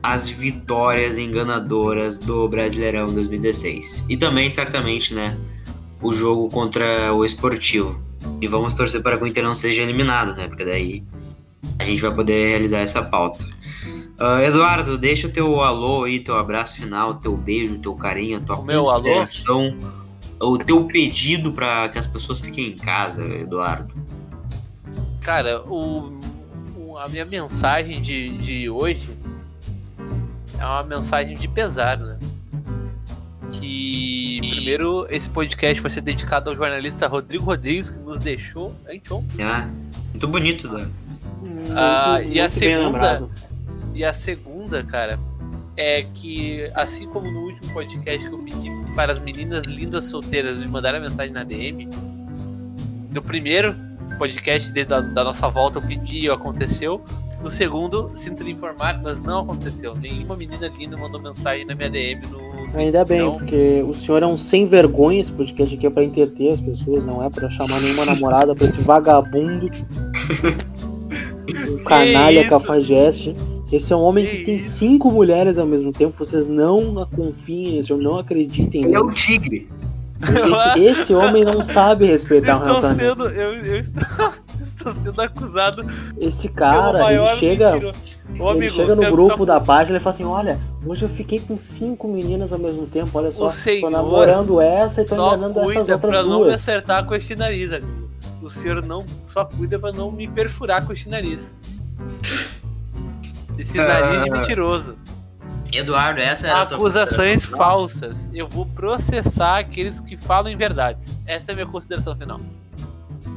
[0.01, 4.05] as vitórias enganadoras do Brasileirão 2016.
[4.07, 5.35] E também, certamente, né,
[6.01, 7.99] o jogo contra o Esportivo.
[8.39, 11.03] E vamos torcer para que o Inter não seja eliminado, né, porque daí
[11.79, 13.45] a gente vai poder realizar essa pauta.
[14.19, 18.39] Ah, Eduardo, deixa o teu alô aí, teu abraço final, teu beijo, teu carinho, a
[18.39, 19.01] tua meu alô?
[19.01, 19.75] consideração,
[20.39, 23.93] o teu pedido para que as pessoas fiquem em casa, Eduardo.
[25.25, 26.09] Cara, o,
[26.77, 29.09] o- a minha mensagem de, de hoje
[30.59, 32.17] é uma mensagem de pesar, né?
[33.51, 39.43] Que primeiro esse podcast vai ser dedicado ao jornalista Rodrigo Rodrigues, que nos deixou anteontem.
[39.45, 39.67] Ah,
[40.11, 40.91] muito bonito, Eduardo.
[41.75, 43.29] Ah, Muito- e a segunda?
[43.93, 45.17] E a segunda, cara,
[45.77, 50.59] é que assim como no último podcast que eu pedi para as meninas lindas solteiras
[50.59, 51.89] me mandarem a mensagem na DM,
[53.11, 53.75] do primeiro
[54.17, 57.01] podcast desde a, da nossa volta eu pedi e aconteceu.
[57.41, 59.95] No segundo, sinto lhe informar, mas não aconteceu.
[59.95, 62.45] Nenhuma menina linda mandou mensagem na minha DM no.
[62.79, 63.33] Ainda bem, Não.
[63.33, 67.03] porque o senhor é um sem vergonha, esse podcast aqui é pra entreter as pessoas,
[67.03, 69.69] não é pra chamar nenhuma namorada pra esse vagabundo.
[71.69, 73.33] Um canalha cafajeste.
[73.71, 74.77] Esse é um homem que, Que tem isso?
[74.77, 79.11] cinco mulheres ao mesmo tempo, vocês não confiem nesse homem, não acreditem Ele é o
[79.11, 79.67] tigre.
[80.21, 83.23] Esse, esse homem não sabe respeitar um estou relacionamento.
[83.29, 83.39] sendo.
[83.39, 84.03] Eu, eu estou,
[84.63, 85.85] estou sendo acusado
[86.19, 87.75] Esse pelo cara, maior ele chega.
[87.75, 90.59] Ô, ele amigo, chega o no senhor grupo só- da página e fala assim: Olha,
[90.85, 93.45] hoje eu fiquei com cinco meninas ao mesmo tempo, olha só.
[93.45, 96.53] O senhor tô namorando essa e tô enganando essas cuida outras pra não me duas.
[96.55, 98.05] acertar com este nariz, amigo.
[98.41, 101.53] O senhor não só cuida pra não me perfurar com este nariz.
[103.57, 103.87] Esse Ah.
[103.87, 104.95] nariz mentiroso.
[105.77, 107.57] Eduardo, essa era a tua Acusações consideração?
[107.57, 108.29] falsas.
[108.33, 111.17] Eu vou processar aqueles que falam em verdades.
[111.25, 112.39] Essa é a minha consideração final.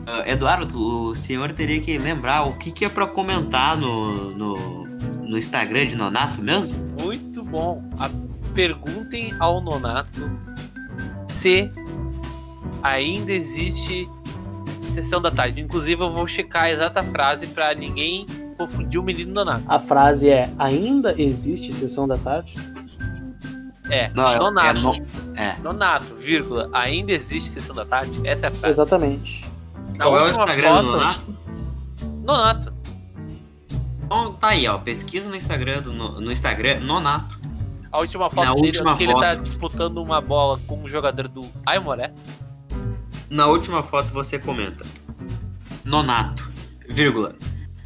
[0.07, 4.85] Ah, Eduardo, o senhor teria que lembrar o que, que é pra comentar no, no,
[4.87, 6.77] no Instagram de Nonato mesmo?
[7.01, 7.83] Muito bom.
[7.99, 8.11] A-
[8.55, 10.31] perguntem ao Nonato
[11.35, 11.71] se
[12.83, 14.09] ainda existe
[14.91, 15.61] sessão da tarde.
[15.61, 18.27] Inclusive, eu vou checar a exata frase pra ninguém
[18.59, 19.65] confundir o menino Nonato.
[19.69, 22.57] A frase é: ainda existe sessão da tarde?
[23.91, 24.67] É, Não, é- Nonato.
[24.69, 25.57] é no- É.
[25.63, 28.21] Nonato, vírgula, ainda existe sessão da tarde?
[28.25, 28.75] Essa é a frase.
[28.75, 29.45] Exatamente.
[29.95, 31.37] Na Qual é o última Instagram foto, do Nonato?
[32.27, 32.75] Nonato.
[34.05, 34.79] Então tá aí, ó.
[34.79, 37.39] Pesquisa no Instagram do no, no Instagram Nonato.
[37.91, 39.43] A última foto Na dele última que ele tá foto.
[39.45, 42.13] disputando uma bola com um jogador do Aimoré.
[43.31, 44.85] Na última foto você comenta.
[45.85, 46.51] Nonato,
[46.89, 47.35] vírgula.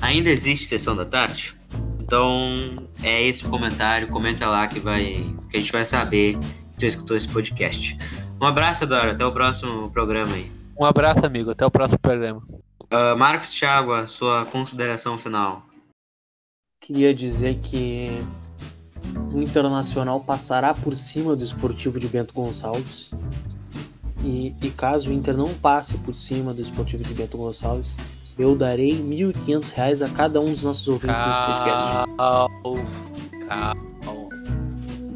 [0.03, 1.57] Ainda existe sessão da tarde?
[2.03, 4.09] Então é esse o comentário.
[4.09, 5.35] Comenta lá que vai.
[5.49, 6.37] que a gente vai saber
[6.73, 7.97] que tu escutou esse podcast.
[8.41, 9.13] Um abraço, Eduardo.
[9.13, 10.51] Até o próximo programa aí.
[10.79, 11.53] Um abraço, amigo.
[11.53, 12.43] Até o próximo programa.
[12.91, 15.65] Ah, Marcos Thiago, a sua consideração final.
[16.81, 18.11] Queria dizer que
[19.33, 23.13] o Internacional passará por cima do Esportivo de Bento Gonçalves.
[24.25, 27.97] E, e caso o Inter não passe por cima do Esportivo de Bento Gonçalves,
[28.39, 31.89] eu darei 1.500 reais a cada um dos nossos ouvintes nesse podcast.
[33.49, 33.77] Calma.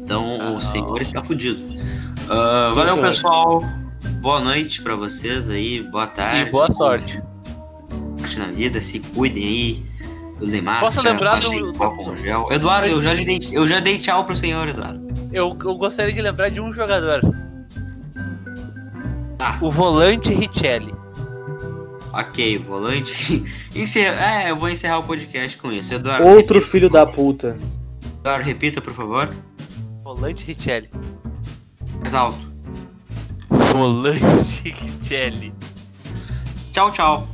[0.03, 1.61] Então Ah, o senhor está fudido.
[2.29, 3.09] Ah, Sim, valeu, senhor.
[3.09, 3.63] pessoal.
[4.21, 5.83] Boa noite pra vocês aí.
[5.83, 6.41] Boa tarde.
[6.41, 7.21] E boa sorte.
[8.19, 9.85] sorte na vida, se cuidem aí,
[10.41, 12.47] usem máscara, Posso lembrar do- álcool gel.
[12.51, 15.07] Eduardo, eu já, dei, eu já dei tchau pro senhor, Eduardo.
[15.31, 17.21] Eu, eu gostaria de lembrar de um jogador.
[19.37, 19.59] Tá.
[19.61, 20.93] O volante Richelli.
[22.13, 23.43] Ok, volante.
[23.75, 24.43] Encerra...
[24.43, 25.93] É, eu vou encerrar o podcast com isso.
[25.93, 27.57] Eduardo, Outro repita, filho da puta.
[28.19, 29.29] Eduardo, repita, por favor.
[30.03, 30.89] Volante Richelli.
[31.99, 32.39] Mais alto.
[33.49, 34.63] Volante
[34.99, 35.53] Richelli.
[36.71, 37.27] Tchau, tchau.